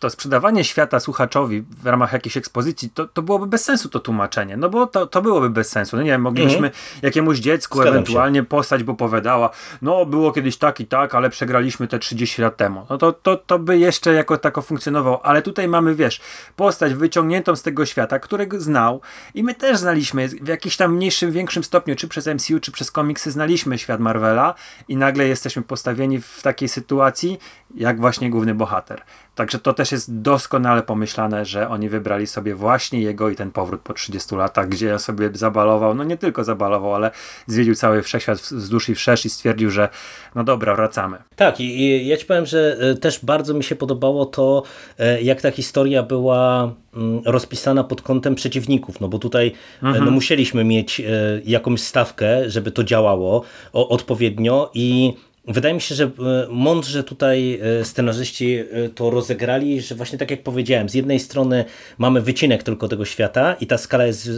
to 0.00 0.10
sprzedawanie 0.10 0.64
świata 0.64 1.00
słuchaczowi 1.00 1.64
w 1.82 1.86
ramach 1.86 2.12
jakiejś 2.12 2.36
ekspozycji, 2.36 2.90
to, 2.90 3.06
to 3.06 3.22
byłoby 3.22 3.46
bez 3.46 3.64
sensu 3.64 3.88
to 3.88 4.00
tłumaczenie, 4.00 4.56
no 4.56 4.68
bo 4.68 4.86
to, 4.86 5.06
to 5.06 5.22
byłoby 5.22 5.50
bez 5.50 5.68
sensu. 5.68 5.96
No 5.96 6.02
nie 6.02 6.10
wiem, 6.10 6.22
moglibyśmy 6.22 6.66
mhm. 6.66 6.72
jakiemuś 7.02 7.38
dziecku 7.38 7.78
Zgadzam 7.78 7.94
ewentualnie 7.94 8.40
się. 8.40 8.46
postać 8.46 8.82
by 8.82 8.92
opowiadała, 8.92 9.50
no 9.82 10.06
było 10.06 10.32
kiedyś 10.32 10.56
tak 10.56 10.80
i 10.80 10.86
tak, 10.86 11.14
ale 11.14 11.30
przegraliśmy 11.30 11.88
te 11.88 11.98
30 11.98 12.42
lat 12.42 12.56
temu. 12.56 12.86
No 12.90 12.98
to, 12.98 13.12
to, 13.12 13.36
to 13.36 13.58
by 13.58 13.78
jeszcze 13.78 14.12
jako 14.12 14.38
tako 14.38 14.62
funkcjonowało, 14.62 15.26
ale 15.26 15.42
tutaj 15.42 15.68
mamy, 15.68 15.94
wiesz, 15.94 16.20
postać 16.56 16.94
wyciągniętą 16.94 17.56
z 17.56 17.62
tego 17.62 17.86
świata, 17.86 18.18
którego 18.18 18.60
znał 18.60 19.00
i 19.34 19.42
my 19.42 19.54
też 19.54 19.78
znaliśmy 19.78 20.28
w 20.42 20.48
jakimś 20.48 20.76
tam 20.76 20.94
mniejszym, 20.94 21.32
większym 21.32 21.64
stopniu, 21.64 21.96
czy 21.96 22.08
przez 22.08 22.26
MCU, 22.26 22.60
czy 22.60 22.72
przez 22.72 22.90
komiksy 22.90 23.30
znaliśmy 23.30 23.78
świat 23.78 24.00
Marvela 24.00 24.54
i 24.88 24.96
nagle 24.96 25.28
jesteśmy 25.28 25.62
postawieni 25.62 26.20
w 26.20 26.42
takiej 26.42 26.68
sytuacji, 26.68 27.38
jak 27.74 28.00
właśnie 28.00 28.30
główny 28.30 28.54
bohater. 28.54 29.02
Także 29.36 29.58
to 29.58 29.72
też 29.72 29.92
jest 29.92 30.20
doskonale 30.20 30.82
pomyślane, 30.82 31.44
że 31.44 31.68
oni 31.68 31.88
wybrali 31.88 32.26
sobie 32.26 32.54
właśnie 32.54 33.00
jego 33.00 33.30
i 33.30 33.36
ten 33.36 33.50
powrót 33.50 33.80
po 33.80 33.94
30 33.94 34.34
latach, 34.34 34.68
gdzie 34.68 34.98
sobie 34.98 35.30
zabalował, 35.32 35.94
no 35.94 36.04
nie 36.04 36.16
tylko 36.16 36.44
zabalował, 36.44 36.94
ale 36.94 37.10
zwiedził 37.46 37.74
cały 37.74 38.02
wszechświat 38.02 38.38
wzdłuż 38.38 38.88
i 38.88 38.94
wszerz 38.94 39.26
i 39.26 39.30
stwierdził, 39.30 39.70
że 39.70 39.88
no 40.34 40.44
dobra, 40.44 40.74
wracamy. 40.76 41.16
Tak 41.36 41.60
i, 41.60 41.80
i 41.80 42.06
ja 42.06 42.16
ci 42.16 42.26
powiem, 42.26 42.46
że 42.46 42.76
e, 42.80 42.94
też 42.94 43.24
bardzo 43.24 43.54
mi 43.54 43.64
się 43.64 43.76
podobało 43.76 44.26
to, 44.26 44.62
e, 44.98 45.22
jak 45.22 45.40
ta 45.40 45.50
historia 45.50 46.02
była 46.02 46.72
mm, 46.94 47.22
rozpisana 47.24 47.84
pod 47.84 48.02
kątem 48.02 48.34
przeciwników, 48.34 49.00
no 49.00 49.08
bo 49.08 49.18
tutaj 49.18 49.52
e, 49.82 49.86
mhm. 49.86 50.04
no, 50.04 50.10
musieliśmy 50.10 50.64
mieć 50.64 51.02
jakąś 51.44 51.80
stawkę, 51.80 52.50
żeby 52.50 52.70
to 52.70 52.84
działało 52.84 53.42
odpowiednio 53.72 54.70
i 54.74 55.14
Wydaje 55.48 55.74
mi 55.74 55.80
się, 55.80 55.94
że 55.94 56.04
e, 56.04 56.10
mądrze 56.50 57.04
tutaj 57.04 57.60
e, 57.80 57.84
scenarzyści 57.84 58.54
e, 58.56 58.88
to 58.88 59.10
rozegrali, 59.10 59.80
że 59.80 59.94
właśnie 59.94 60.18
tak 60.18 60.30
jak 60.30 60.42
powiedziałem, 60.42 60.88
z 60.88 60.94
jednej 60.94 61.20
strony 61.20 61.64
mamy 61.98 62.20
wycinek 62.20 62.62
tylko 62.62 62.88
tego 62.88 63.04
świata 63.04 63.56
i 63.60 63.66
ta 63.66 63.78
skala 63.78 64.06
jest 64.06 64.30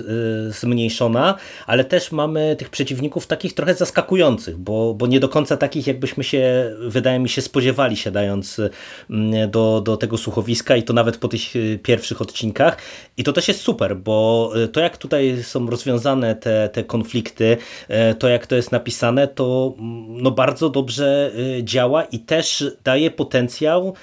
zmniejszona, 0.49 1.35
ale 1.67 1.85
też 1.85 2.13
mamy 2.13 2.57
tych 2.57 2.71
przeciwników 2.71 3.27
takich 3.27 3.55
trochę 3.55 3.75
zaskakujących, 3.75 4.57
bo, 4.57 4.95
bo 4.95 5.07
nie 5.07 5.21
do 5.21 5.29
końca 5.29 5.57
takich, 5.57 5.87
jakbyśmy 5.87 6.25
się, 6.25 6.73
wydaje 6.81 7.19
mi 7.19 7.29
się, 7.29 7.43
spodziewali 7.43 7.97
siadając 7.97 8.61
do, 9.49 9.81
do 9.81 9.97
tego 9.97 10.19
słuchowiska 10.19 10.77
i 10.77 10.83
to 10.83 10.93
nawet 10.93 11.17
po 11.17 11.29
tych 11.29 11.41
pierwszych 11.83 12.23
odcinkach. 12.23 12.79
I 13.17 13.25
to 13.25 13.33
też 13.33 13.49
jest 13.49 13.61
super, 13.61 13.97
bo 13.97 14.53
to 14.73 14.81
jak 14.81 14.97
tutaj 14.97 15.43
są 15.43 15.71
rozwiązane 15.71 16.35
te, 16.37 16.69
te 16.69 16.85
konflikty, 16.85 17.57
to 18.19 18.29
jak 18.29 18.47
to 18.47 18.57
jest 18.57 18.73
napisane, 18.73 19.29
to 19.29 19.75
no 20.09 20.31
bardzo 20.31 20.69
dobrze 20.69 20.98
dobrze 20.99 21.31
y, 21.59 21.65
działa 21.65 22.05
i 22.05 22.19
też 22.19 22.65
daje 22.85 23.11
potencjał 23.11 23.95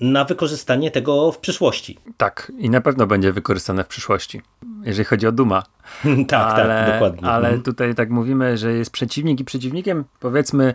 na 0.00 0.24
wykorzystanie 0.24 0.90
tego 0.90 1.32
w 1.32 1.38
przyszłości. 1.38 1.98
Tak, 2.16 2.52
i 2.58 2.70
na 2.70 2.80
pewno 2.80 3.06
będzie 3.06 3.32
wykorzystane 3.32 3.84
w 3.84 3.86
przyszłości, 3.86 4.42
jeżeli 4.84 5.04
chodzi 5.04 5.26
o 5.26 5.32
Duma. 5.32 5.62
tak, 6.04 6.28
tak 6.28 6.58
ale, 6.58 6.84
tak, 6.84 6.92
dokładnie. 6.92 7.28
Ale 7.28 7.48
mhm. 7.48 7.62
tutaj 7.62 7.94
tak 7.94 8.10
mówimy, 8.10 8.58
że 8.58 8.72
jest 8.72 8.90
przeciwnik 8.90 9.40
i 9.40 9.44
przeciwnikiem, 9.44 10.04
powiedzmy, 10.20 10.74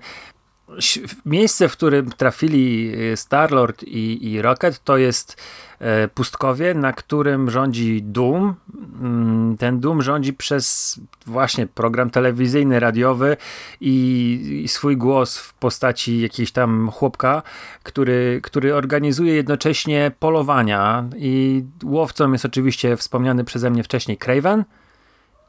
miejsce, 1.26 1.70
w 1.70 1.72
którym 1.72 2.12
trafili 2.12 2.92
y, 3.12 3.18
Starlord 3.18 3.84
i, 3.84 4.32
i 4.32 4.42
Rocket, 4.42 4.84
to 4.84 4.98
jest 4.98 5.42
e, 5.80 6.08
pustkowie, 6.08 6.74
na 6.74 6.94
którym 6.94 7.50
rządzi 7.50 8.04
Doom. 8.04 8.56
Mm, 9.02 9.58
ten 9.58 9.80
Doom 9.80 10.02
rządzi 10.02 10.34
przez 10.34 11.00
właśnie 11.26 11.68
program 11.68 12.10
telewizyjny, 12.10 12.80
radiowy 12.80 13.38
i, 13.82 14.62
i 14.64 14.68
swój 14.68 14.98
głos 14.98 15.38
w 15.38 15.54
postaci 15.54 16.22
jakiegoś 16.22 16.52
tam 16.52 16.92
chłopka, 16.92 17.44
który, 17.84 18.40
który 18.44 18.76
organizuje 18.76 19.34
jednocześnie 19.36 20.12
polowania 20.20 21.10
i 21.18 21.64
łowcą 21.84 22.32
jest 22.32 22.46
oczywiście 22.46 22.98
wspomniany 22.98 23.44
przeze 23.44 23.70
mnie 23.70 23.84
wcześniej 23.84 24.18
Craven 24.18 24.64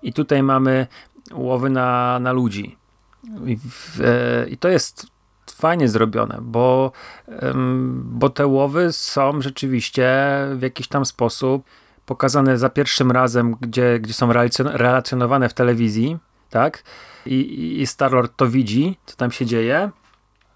i 0.02 0.12
tutaj 0.12 0.42
mamy 0.42 0.86
łowy 1.32 1.70
na, 1.70 2.18
na 2.20 2.32
ludzi. 2.32 2.77
I, 3.24 3.58
e, 4.04 4.48
I, 4.48 4.56
to 4.56 4.68
jest 4.68 5.06
fajnie 5.50 5.88
zrobione, 5.88 6.38
bo, 6.42 6.92
bo 7.94 8.30
te 8.30 8.46
łowy 8.46 8.92
są 8.92 9.40
rzeczywiście 9.40 10.08
w 10.56 10.62
jakiś 10.62 10.88
tam 10.88 11.04
sposób 11.04 11.64
pokazane 12.06 12.58
za 12.58 12.68
pierwszym 12.68 13.10
razem, 13.10 13.56
gdzie, 13.60 14.00
gdzie 14.00 14.12
są 14.12 14.32
relacjonowane 14.56 15.48
w 15.48 15.54
telewizji, 15.54 16.18
tak? 16.50 16.82
I, 17.26 17.80
i 17.80 17.86
Starlord 17.86 18.36
to 18.36 18.46
widzi, 18.46 18.98
co 19.06 19.16
tam 19.16 19.30
się 19.30 19.46
dzieje 19.46 19.90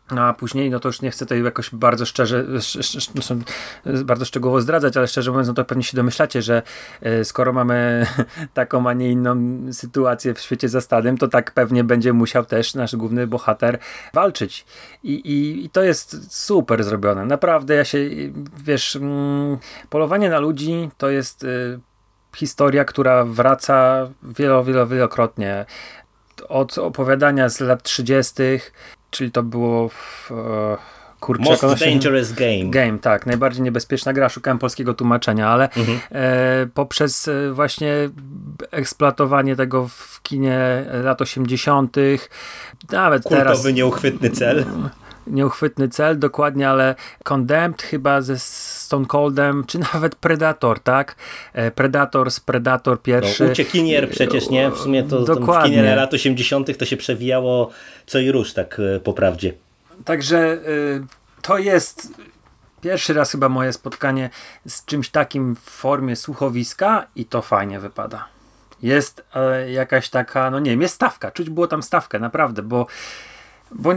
a 0.09 0.35
później, 0.35 0.71
no 0.71 0.81
to 0.81 0.89
już 0.89 1.03
nie 1.03 1.11
chcę 1.11 1.25
tutaj 1.25 1.45
jakoś 1.45 1.71
bardzo 1.71 2.07
szczerze, 2.07 2.45
bardzo 4.05 4.25
szczegółowo 4.25 4.61
zdradzać, 4.61 4.97
ale 4.97 5.09
szczerze 5.09 5.31
mówiąc, 5.31 5.49
no 5.49 5.55
to 5.55 5.65
pewnie 5.65 5.85
się 5.85 5.97
domyślacie, 5.97 6.43
że 6.43 6.63
e, 7.03 7.25
skoro 7.25 7.53
mamy 7.53 8.07
taką, 8.55 8.89
a 8.89 8.93
nie 8.93 9.11
inną 9.11 9.37
sytuację 9.73 10.35
w 10.35 10.41
świecie 10.41 10.69
za 10.69 10.81
stadem, 10.81 11.19
to 11.19 11.29
tak 11.29 11.51
pewnie 11.51 11.85
będzie 11.85 12.13
musiał 12.13 12.45
też 12.45 12.75
nasz 12.75 12.97
główny 12.97 13.27
bohater 13.27 13.79
walczyć. 14.15 14.67
I, 15.03 15.13
i, 15.13 15.65
i 15.65 15.71
to 15.71 15.83
jest 15.83 16.35
super 16.35 16.85
zrobione. 16.85 17.27
Naprawdę, 17.27 17.75
ja 17.75 17.85
się, 17.85 17.99
wiesz, 18.65 18.97
mm, 18.97 19.59
polowanie 19.91 20.31
na 20.31 20.39
ludzi 20.39 20.91
to 20.99 21.11
jest 21.11 21.45
y, 21.45 21.81
historia, 22.37 22.85
która 22.85 23.25
wraca 23.25 24.09
wielo, 24.23 24.65
wielo, 24.65 24.87
wielokrotnie 24.87 25.67
od 26.49 26.79
opowiadania 26.79 27.49
z 27.49 27.61
lat 27.61 27.83
30., 27.83 28.43
czyli 29.13 29.31
to 29.31 29.43
było 29.43 29.89
w, 29.89 30.31
e, 30.31 30.77
kurczę, 31.21 31.43
Most 31.43 31.81
Dangerous 31.81 32.33
Game. 32.33 32.71
Game, 32.71 32.99
tak. 32.99 33.27
Najbardziej 33.27 33.63
niebezpieczna 33.63 34.13
gra. 34.13 34.29
Szukałem 34.29 34.59
polskiego 34.59 34.95
tłumaczenia, 34.95 35.49
ale 35.49 35.65
mhm. 35.65 35.99
e, 36.11 36.67
poprzez 36.75 37.29
e, 37.29 37.53
właśnie 37.53 37.95
eksploatowanie 38.71 39.57
tego 39.57 39.89
w 39.89 40.23
kinie 40.23 40.85
lat 41.05 41.23
80., 41.23 41.97
nawet 42.91 43.23
Kultowy, 43.23 43.43
teraz... 43.43 43.65
nieuchwytny 43.65 44.31
cel. 44.31 44.65
Nieuchwytny 45.27 45.89
cel, 45.89 46.19
dokładnie, 46.19 46.69
ale 46.69 46.95
Condemned 47.23 47.83
chyba 47.83 48.21
ze 48.21 48.39
Stone 48.39 49.07
Coldem, 49.07 49.65
czy 49.67 49.79
nawet 49.95 50.15
Predator, 50.15 50.81
tak? 50.81 51.17
E, 51.53 51.71
Predator 51.71 52.31
z 52.31 52.41
Predator 52.41 53.03
pierwszy. 53.03 53.45
No, 53.45 53.53
uciekinier 53.53 54.11
przecież, 54.11 54.51
nie? 54.51 54.71
W 54.71 54.79
sumie 54.79 55.03
to 55.03 55.21
Dokładnie. 55.21 55.77
kinie 55.77 55.97
lat 55.97 56.15
80. 56.15 56.79
to 56.79 56.85
się 56.85 56.97
przewijało 56.97 57.71
co 58.07 58.19
i 58.19 58.33
róż, 58.33 58.53
tak 58.53 58.81
e, 58.97 59.01
po 59.01 59.13
prawdzie. 59.13 59.53
Także 60.05 60.53
y, 60.53 61.07
to 61.43 61.59
jest 61.59 62.09
pierwszy 62.81 63.15
raz 63.15 63.31
chyba 63.33 63.49
moje 63.49 63.73
spotkanie 63.73 64.31
z 64.67 64.85
czymś 64.85 65.09
takim 65.09 65.57
w 65.57 65.61
formie 65.61 66.17
słuchowiska 66.17 67.07
i 67.17 67.25
to 67.25 67.43
fajnie 67.43 67.81
wypada. 67.81 68.29
Jest 68.83 69.25
jakaś 69.67 70.09
taka, 70.11 70.51
no 70.51 70.61
nie 70.61 70.71
wiem, 70.71 70.83
jest 70.83 70.95
stawka. 70.95 71.31
Czuć 71.31 71.51
było 71.51 71.67
tam 71.67 71.83
stawkę, 71.83 72.19
naprawdę, 72.19 72.63
bo, 72.63 72.87
bo 73.71 73.95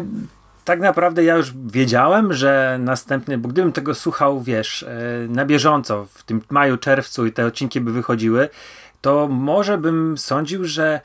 tak 0.65 0.79
naprawdę 0.79 1.23
ja 1.23 1.35
już 1.35 1.53
wiedziałem, 1.65 2.33
że 2.33 2.77
następny, 2.81 3.37
bo 3.37 3.49
gdybym 3.49 3.71
tego 3.71 3.95
słuchał, 3.95 4.41
wiesz, 4.41 4.83
e, 4.83 5.27
na 5.29 5.45
bieżąco 5.45 6.07
w 6.13 6.23
tym 6.23 6.41
maju, 6.49 6.77
czerwcu 6.77 7.25
i 7.25 7.31
te 7.31 7.45
odcinki 7.45 7.81
by 7.81 7.91
wychodziły, 7.91 8.49
to 9.05 9.27
może 9.27 9.77
bym 9.77 10.17
sądził, 10.17 10.63
że 10.63 11.01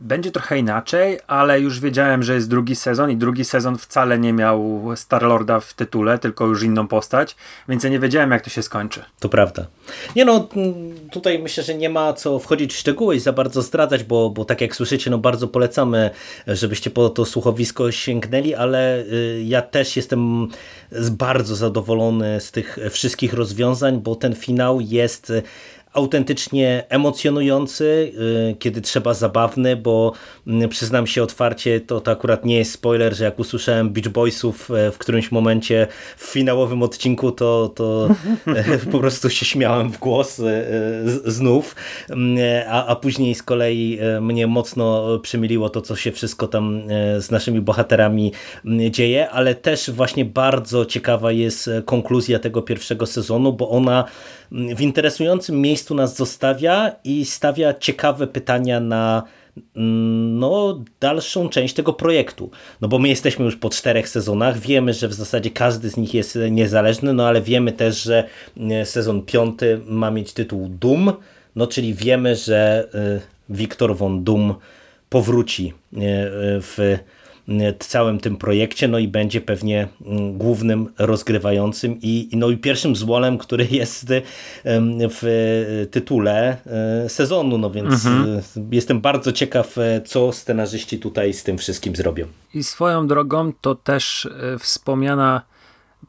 będzie 0.00 0.30
trochę 0.30 0.58
inaczej, 0.58 1.18
ale 1.26 1.60
już 1.60 1.80
wiedziałem, 1.80 2.22
że 2.22 2.34
jest 2.34 2.50
drugi 2.50 2.76
sezon 2.76 3.10
i 3.10 3.16
drugi 3.16 3.44
sezon 3.44 3.78
wcale 3.78 4.18
nie 4.18 4.32
miał 4.32 4.84
Starlorda 4.96 5.60
w 5.60 5.74
tytule, 5.74 6.18
tylko 6.18 6.46
już 6.46 6.62
inną 6.62 6.88
postać, 6.88 7.36
więc 7.68 7.84
ja 7.84 7.90
nie 7.90 7.98
wiedziałem, 7.98 8.30
jak 8.30 8.42
to 8.42 8.50
się 8.50 8.62
skończy. 8.62 9.02
To 9.20 9.28
prawda. 9.28 9.66
Nie 10.16 10.24
no, 10.24 10.48
tutaj 11.12 11.38
myślę, 11.38 11.64
że 11.64 11.74
nie 11.74 11.90
ma 11.90 12.12
co 12.12 12.38
wchodzić 12.38 12.72
w 12.74 12.76
szczegóły 12.76 13.16
i 13.16 13.20
za 13.20 13.32
bardzo 13.32 13.62
zdradzać, 13.62 14.04
bo, 14.04 14.30
bo 14.30 14.44
tak 14.44 14.60
jak 14.60 14.76
słyszycie, 14.76 15.10
no 15.10 15.18
bardzo 15.18 15.48
polecamy, 15.48 16.10
żebyście 16.46 16.90
po 16.90 17.08
to 17.08 17.24
słuchowisko 17.24 17.92
sięgnęli, 17.92 18.54
ale 18.54 18.98
y, 19.00 19.42
ja 19.46 19.62
też 19.62 19.96
jestem 19.96 20.48
bardzo 21.10 21.56
zadowolony 21.56 22.40
z 22.40 22.50
tych 22.50 22.78
wszystkich 22.90 23.34
rozwiązań, 23.34 24.00
bo 24.00 24.14
ten 24.14 24.34
finał 24.34 24.80
jest 24.80 25.32
autentycznie 25.92 26.84
emocjonujący, 26.88 28.12
y, 28.52 28.56
kiedy 28.58 28.80
trzeba 28.80 29.14
zabawny, 29.14 29.76
bo 29.76 30.12
mm, 30.46 30.68
przyznam 30.68 31.06
się 31.06 31.22
otwarcie, 31.22 31.80
to, 31.80 32.00
to 32.00 32.10
akurat 32.10 32.44
nie 32.44 32.58
jest 32.58 32.72
spoiler, 32.72 33.14
że 33.14 33.24
jak 33.24 33.38
usłyszałem 33.38 33.90
Beach 33.90 34.08
Boysów 34.08 34.70
e, 34.70 34.90
w 34.90 34.98
którymś 34.98 35.32
momencie 35.32 35.86
w 36.16 36.24
finałowym 36.24 36.82
odcinku, 36.82 37.32
to, 37.32 37.72
to 37.74 38.08
e, 38.46 38.78
po 38.92 38.98
prostu 38.98 39.30
się 39.30 39.46
śmiałem 39.46 39.92
w 39.92 39.98
głos 39.98 40.40
e, 40.40 40.64
znów, 41.24 41.76
mm, 42.10 42.38
a, 42.68 42.86
a 42.86 42.96
później 42.96 43.34
z 43.34 43.42
kolei 43.42 43.98
mnie 44.20 44.46
mocno 44.46 45.18
przymiliło 45.18 45.70
to, 45.70 45.80
co 45.80 45.96
się 45.96 46.12
wszystko 46.12 46.48
tam 46.48 46.82
z 47.18 47.30
naszymi 47.30 47.60
bohaterami 47.60 48.32
mm, 48.64 48.90
dzieje, 48.92 49.30
ale 49.30 49.54
też 49.54 49.90
właśnie 49.90 50.24
bardzo 50.24 50.86
ciekawa 50.86 51.32
jest 51.32 51.70
konkluzja 51.84 52.38
tego 52.38 52.62
pierwszego 52.62 53.06
sezonu, 53.06 53.52
bo 53.52 53.70
ona 53.70 54.04
w 54.52 54.80
interesującym 54.80 55.60
miejscu 55.60 55.79
nas 55.94 56.16
zostawia 56.16 56.92
i 57.04 57.24
stawia 57.24 57.74
ciekawe 57.74 58.26
pytania 58.26 58.80
na 58.80 59.22
mm, 59.76 60.38
no, 60.38 60.84
dalszą 61.00 61.48
część 61.48 61.74
tego 61.74 61.92
projektu. 61.92 62.50
No 62.80 62.88
bo 62.88 62.98
my 62.98 63.08
jesteśmy 63.08 63.44
już 63.44 63.56
po 63.56 63.70
czterech 63.70 64.08
sezonach, 64.08 64.58
wiemy, 64.58 64.94
że 64.94 65.08
w 65.08 65.14
zasadzie 65.14 65.50
każdy 65.50 65.90
z 65.90 65.96
nich 65.96 66.14
jest 66.14 66.38
niezależny, 66.50 67.12
no 67.12 67.26
ale 67.26 67.42
wiemy 67.42 67.72
też, 67.72 68.02
że 68.02 68.24
e, 68.70 68.86
sezon 68.86 69.22
piąty 69.22 69.80
ma 69.86 70.10
mieć 70.10 70.32
tytuł 70.32 70.68
Doom, 70.68 71.12
no 71.56 71.66
czyli 71.66 71.94
wiemy, 71.94 72.36
że 72.36 72.88
e, 72.94 73.20
Wiktor 73.48 73.96
von 73.96 74.24
Doom 74.24 74.54
powróci 75.08 75.68
e, 75.68 76.00
w 76.60 76.98
całym 77.78 78.20
tym 78.20 78.36
projekcie, 78.36 78.88
no 78.88 78.98
i 78.98 79.08
będzie 79.08 79.40
pewnie 79.40 79.88
mm, 80.06 80.38
głównym 80.38 80.92
rozgrywającym 80.98 81.98
i, 82.02 82.30
no 82.32 82.50
i 82.50 82.56
pierwszym 82.56 82.96
złolem, 82.96 83.38
który 83.38 83.66
jest 83.80 84.06
w 85.10 85.88
tytule 85.90 86.56
e, 86.66 87.08
sezonu, 87.08 87.58
no 87.58 87.70
więc 87.70 88.06
mhm. 88.06 88.38
E, 88.38 88.42
jestem 88.72 89.00
bardzo 89.00 89.32
ciekaw, 89.32 89.78
e, 89.78 90.00
co 90.04 90.32
scenarzyści 90.32 90.98
tutaj 90.98 91.32
z 91.32 91.44
tym 91.44 91.58
wszystkim 91.58 91.96
zrobią. 91.96 92.26
I 92.54 92.62
swoją 92.62 93.06
drogą 93.06 93.52
to 93.60 93.74
też 93.74 94.28
wspomniana 94.58 95.42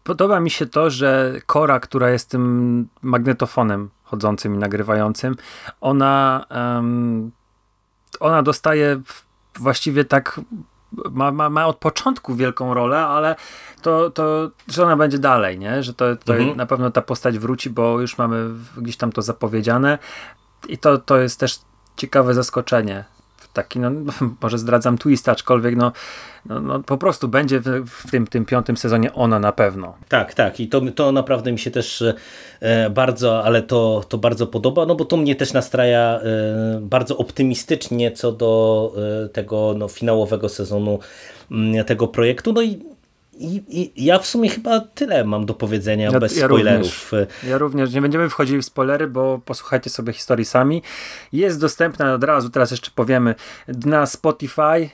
Podoba 0.03 0.39
mi 0.39 0.49
się 0.49 0.65
to, 0.65 0.89
że 0.89 1.33
Kora, 1.45 1.79
która 1.79 2.09
jest 2.09 2.29
tym 2.29 2.87
magnetofonem 3.01 3.89
chodzącym 4.03 4.55
i 4.55 4.57
nagrywającym, 4.57 5.35
ona, 5.81 6.45
um, 6.49 7.31
ona 8.19 8.43
dostaje 8.43 9.01
właściwie 9.59 10.05
tak 10.05 10.41
ma, 11.11 11.31
ma, 11.31 11.49
ma 11.49 11.67
od 11.67 11.77
początku 11.77 12.35
wielką 12.35 12.73
rolę, 12.73 12.99
ale 12.99 13.35
to, 13.81 14.09
to 14.09 14.51
że 14.67 14.83
ona 14.83 14.97
będzie 14.97 15.19
dalej, 15.19 15.59
nie? 15.59 15.83
że 15.83 15.93
to, 15.93 16.15
to 16.15 16.35
mhm. 16.35 16.57
na 16.57 16.65
pewno 16.65 16.91
ta 16.91 17.01
postać 17.01 17.39
wróci, 17.39 17.69
bo 17.69 18.01
już 18.01 18.17
mamy 18.17 18.49
gdzieś 18.77 18.97
tam 18.97 19.11
to 19.11 19.21
zapowiedziane 19.21 19.97
i 20.67 20.77
to, 20.77 20.97
to 20.97 21.17
jest 21.17 21.39
też 21.39 21.59
ciekawe 21.97 22.33
zaskoczenie 22.33 23.05
taki, 23.53 23.79
no, 23.79 23.91
może 24.41 24.57
zdradzam 24.57 24.97
twist, 24.97 25.29
aczkolwiek 25.29 25.75
no, 25.75 25.91
no, 26.45 26.61
no, 26.61 26.79
po 26.79 26.97
prostu 26.97 27.27
będzie 27.27 27.59
w, 27.59 27.85
w, 27.85 28.11
tym, 28.11 28.27
tym 28.27 28.45
piątym 28.45 28.77
sezonie 28.77 29.13
ona 29.13 29.39
na 29.39 29.51
pewno. 29.51 29.93
Tak, 30.09 30.33
tak 30.33 30.59
i 30.59 30.67
to, 30.67 30.81
to 30.95 31.11
naprawdę 31.11 31.51
mi 31.51 31.59
się 31.59 31.71
też 31.71 32.03
e, 32.59 32.89
bardzo, 32.89 33.43
ale 33.43 33.61
to, 33.61 34.03
to 34.09 34.17
bardzo 34.17 34.47
podoba, 34.47 34.85
no 34.85 34.95
bo 34.95 35.05
to 35.05 35.17
mnie 35.17 35.35
też 35.35 35.53
nastraja 35.53 36.19
e, 36.19 36.79
bardzo 36.81 37.17
optymistycznie 37.17 38.11
co 38.11 38.31
do 38.31 38.93
e, 39.25 39.29
tego 39.29 39.75
no, 39.77 39.87
finałowego 39.87 40.49
sezonu 40.49 40.99
m, 41.51 41.57
mm, 41.57 41.85
tego 41.85 42.07
projektu, 42.07 42.53
no 42.53 42.61
i 42.61 42.91
i, 43.41 43.81
I, 43.81 44.05
ja 44.05 44.19
w 44.19 44.27
sumie 44.27 44.49
chyba 44.49 44.79
tyle 44.79 45.23
mam 45.23 45.45
do 45.45 45.53
powiedzenia 45.53 46.11
ja, 46.11 46.19
bez 46.19 46.37
ja 46.37 46.45
spoilerów. 46.45 47.11
Również, 47.11 47.29
ja 47.47 47.57
również. 47.57 47.93
Nie 47.93 48.01
będziemy 48.01 48.29
wchodzili 48.29 48.61
w 48.61 48.65
spoilery, 48.65 49.07
bo 49.07 49.39
posłuchajcie 49.45 49.89
sobie 49.89 50.13
historii 50.13 50.45
sami. 50.45 50.83
Jest 51.33 51.61
dostępna 51.61 52.13
od 52.13 52.23
razu, 52.23 52.49
teraz 52.49 52.71
jeszcze 52.71 52.91
powiemy, 52.95 53.35
na 53.85 54.05
Spotify. 54.05 54.61
E, 54.61 54.89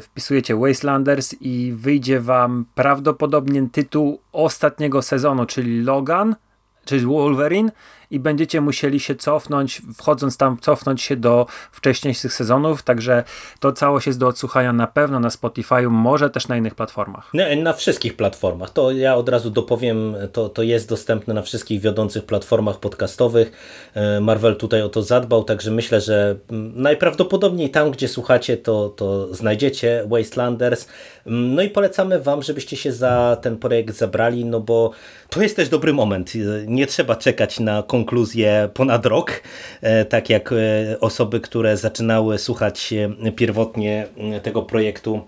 wpisujecie 0.00 0.56
Wastelanders 0.56 1.34
i 1.40 1.72
wyjdzie 1.76 2.20
wam 2.20 2.64
prawdopodobnie 2.74 3.68
tytuł 3.72 4.20
ostatniego 4.32 5.02
sezonu, 5.02 5.46
czyli 5.46 5.82
Logan, 5.82 6.36
czyli 6.84 7.06
Wolverine 7.06 7.70
i 8.14 8.20
będziecie 8.20 8.60
musieli 8.60 9.00
się 9.00 9.14
cofnąć, 9.14 9.82
wchodząc 9.96 10.36
tam, 10.36 10.58
cofnąć 10.60 11.02
się 11.02 11.16
do 11.16 11.46
wcześniejszych 11.72 12.32
sezonów, 12.32 12.82
także 12.82 13.24
to 13.60 13.72
całość 13.72 14.06
jest 14.06 14.18
do 14.18 14.26
odsłuchania 14.28 14.72
na 14.72 14.86
pewno 14.86 15.20
na 15.20 15.28
Spotify'u, 15.28 15.90
może 15.90 16.30
też 16.30 16.48
na 16.48 16.56
innych 16.56 16.74
platformach. 16.74 17.30
No, 17.34 17.44
na 17.56 17.72
wszystkich 17.72 18.16
platformach. 18.16 18.70
To 18.70 18.92
ja 18.92 19.16
od 19.16 19.28
razu 19.28 19.50
dopowiem, 19.50 20.16
to, 20.32 20.48
to 20.48 20.62
jest 20.62 20.88
dostępne 20.88 21.34
na 21.34 21.42
wszystkich 21.42 21.80
wiodących 21.80 22.24
platformach 22.24 22.80
podcastowych. 22.80 23.52
E, 23.94 24.20
Marvel 24.20 24.56
tutaj 24.56 24.82
o 24.82 24.88
to 24.88 25.02
zadbał, 25.02 25.44
także 25.44 25.70
myślę, 25.70 26.00
że 26.00 26.36
mm, 26.50 26.82
najprawdopodobniej 26.82 27.70
tam, 27.70 27.90
gdzie 27.90 28.08
słuchacie, 28.08 28.56
to, 28.56 28.88
to 28.88 29.34
znajdziecie 29.34 30.04
Wastelanders. 30.08 30.88
Mm, 31.26 31.54
No 31.54 31.62
i 31.62 31.70
polecamy 31.70 32.20
Wam, 32.20 32.42
żebyście 32.42 32.76
się 32.76 32.92
za 32.92 33.36
ten 33.42 33.56
projekt 33.56 33.94
zabrali, 33.96 34.44
no 34.44 34.60
bo 34.60 34.90
to 35.28 35.42
jest 35.42 35.56
też 35.56 35.68
dobry 35.68 35.92
moment. 35.92 36.32
E, 36.34 36.66
Nie 36.66 36.86
trzeba 36.86 37.16
czekać 37.16 37.60
na 37.60 37.82
konkluzję 38.04 38.68
ponad 38.74 39.06
rok, 39.06 39.42
e, 39.80 40.04
tak 40.04 40.30
jak 40.30 40.52
e, 40.52 40.56
osoby, 41.00 41.40
które 41.40 41.76
zaczynały 41.76 42.38
słuchać 42.38 42.92
e, 42.92 43.32
pierwotnie 43.32 44.06
tego 44.42 44.62
projektu 44.62 45.20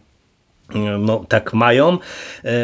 no, 0.98 1.24
tak 1.28 1.54
mają. 1.54 1.98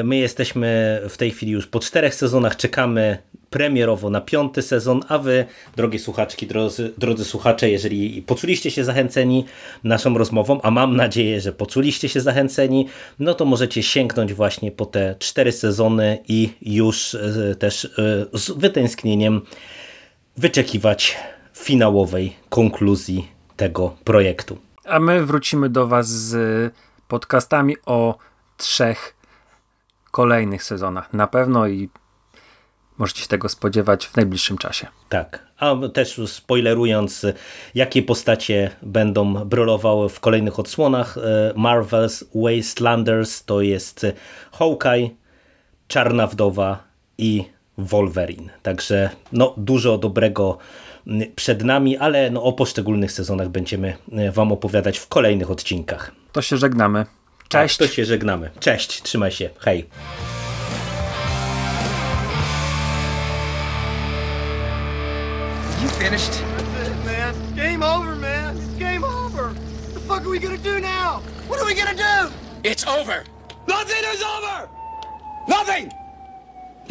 My 0.04 0.16
jesteśmy 0.16 1.00
w 1.08 1.16
tej 1.16 1.30
chwili 1.30 1.52
już 1.52 1.66
po 1.66 1.80
czterech 1.80 2.14
sezonach, 2.14 2.56
czekamy 2.56 3.18
premierowo 3.50 4.10
na 4.10 4.20
piąty 4.20 4.62
sezon, 4.62 5.00
a 5.08 5.18
wy, 5.18 5.44
drogie 5.76 5.98
słuchaczki, 5.98 6.46
drodzy, 6.46 6.92
drodzy 6.98 7.24
słuchacze, 7.24 7.70
jeżeli 7.70 8.22
poczuliście 8.22 8.70
się 8.70 8.84
zachęceni 8.84 9.44
naszą 9.84 10.18
rozmową, 10.18 10.60
a 10.62 10.70
mam 10.70 10.96
nadzieję, 10.96 11.40
że 11.40 11.52
poczuliście 11.52 12.08
się 12.08 12.20
zachęceni, 12.20 12.86
no 13.18 13.34
to 13.34 13.44
możecie 13.44 13.82
sięgnąć 13.82 14.34
właśnie 14.34 14.70
po 14.70 14.86
te 14.86 15.14
cztery 15.18 15.52
sezony 15.52 16.18
i 16.28 16.48
już 16.62 17.16
też 17.58 17.90
z 18.32 18.50
wytęsknieniem 18.50 19.40
wyczekiwać 20.36 21.16
finałowej 21.54 22.36
konkluzji 22.48 23.28
tego 23.56 23.96
projektu. 24.04 24.58
A 24.84 25.00
my 25.00 25.26
wrócimy 25.26 25.68
do 25.68 25.86
Was 25.86 26.08
z 26.08 26.74
podcastami 27.08 27.76
o 27.86 28.18
trzech 28.56 29.16
kolejnych 30.10 30.64
sezonach. 30.64 31.12
Na 31.12 31.26
pewno 31.26 31.66
i 31.66 31.88
możecie 32.98 33.22
się 33.22 33.28
tego 33.28 33.48
spodziewać 33.48 34.06
w 34.06 34.16
najbliższym 34.16 34.58
czasie. 34.58 34.86
Tak, 35.08 35.46
a 35.58 35.76
też 35.94 36.20
spoilerując, 36.26 37.26
jakie 37.74 38.02
postacie 38.02 38.70
będą 38.82 39.34
brylowały 39.34 40.08
w 40.08 40.20
kolejnych 40.20 40.58
odsłonach 40.58 41.18
e, 41.18 41.52
Marvel's 41.54 42.24
Wastelanders, 42.34 43.44
to 43.44 43.60
jest 43.60 44.06
Hawkeye, 44.52 45.10
Czarna 45.88 46.26
Wdowa 46.26 46.84
i 47.18 47.44
Wolverine. 47.78 48.50
Także 48.62 49.10
no, 49.32 49.54
dużo 49.56 49.98
dobrego 49.98 50.58
m, 51.06 51.20
przed 51.36 51.64
nami, 51.64 51.96
ale 51.96 52.30
no, 52.30 52.42
o 52.42 52.52
poszczególnych 52.52 53.12
sezonach 53.12 53.48
będziemy 53.48 53.96
e, 54.12 54.32
Wam 54.32 54.52
opowiadać 54.52 54.98
w 54.98 55.08
kolejnych 55.08 55.50
odcinkach. 55.50 56.12
To 56.32 56.42
się 56.42 56.56
żegnamy. 56.56 57.06
Cześć! 57.48 57.76
Tak, 57.76 57.88
to 57.88 57.94
się 57.94 58.04
żegnamy. 58.04 58.50
Cześć, 58.60 59.02
trzymaj 59.02 59.30
się, 59.32 59.50
hej. 59.58 59.86
You 65.82 65.88
finished? 65.88 66.32
That's 66.76 66.88
it, 66.88 67.04
man. 67.04 67.34
It's 67.34 67.56
game 67.56 67.82
over, 67.82 68.16
man. 68.16 68.56
It's 68.56 68.78
game 68.78 69.04
over. 69.04 69.48
What 69.48 69.94
the 69.94 70.00
fuck 70.00 70.22
are 70.26 70.30
we 70.30 70.38
gonna 70.38 70.56
do 70.56 70.78
now? 70.80 71.22
What 71.48 71.60
are 71.60 71.66
we 71.66 71.74
gonna 71.74 71.94
do? 71.94 72.30
It's 72.62 72.86
over. 72.86 73.24
Nothing 73.68 74.04
is 74.14 74.22
over! 74.22 74.68
Nothing! 75.48 75.90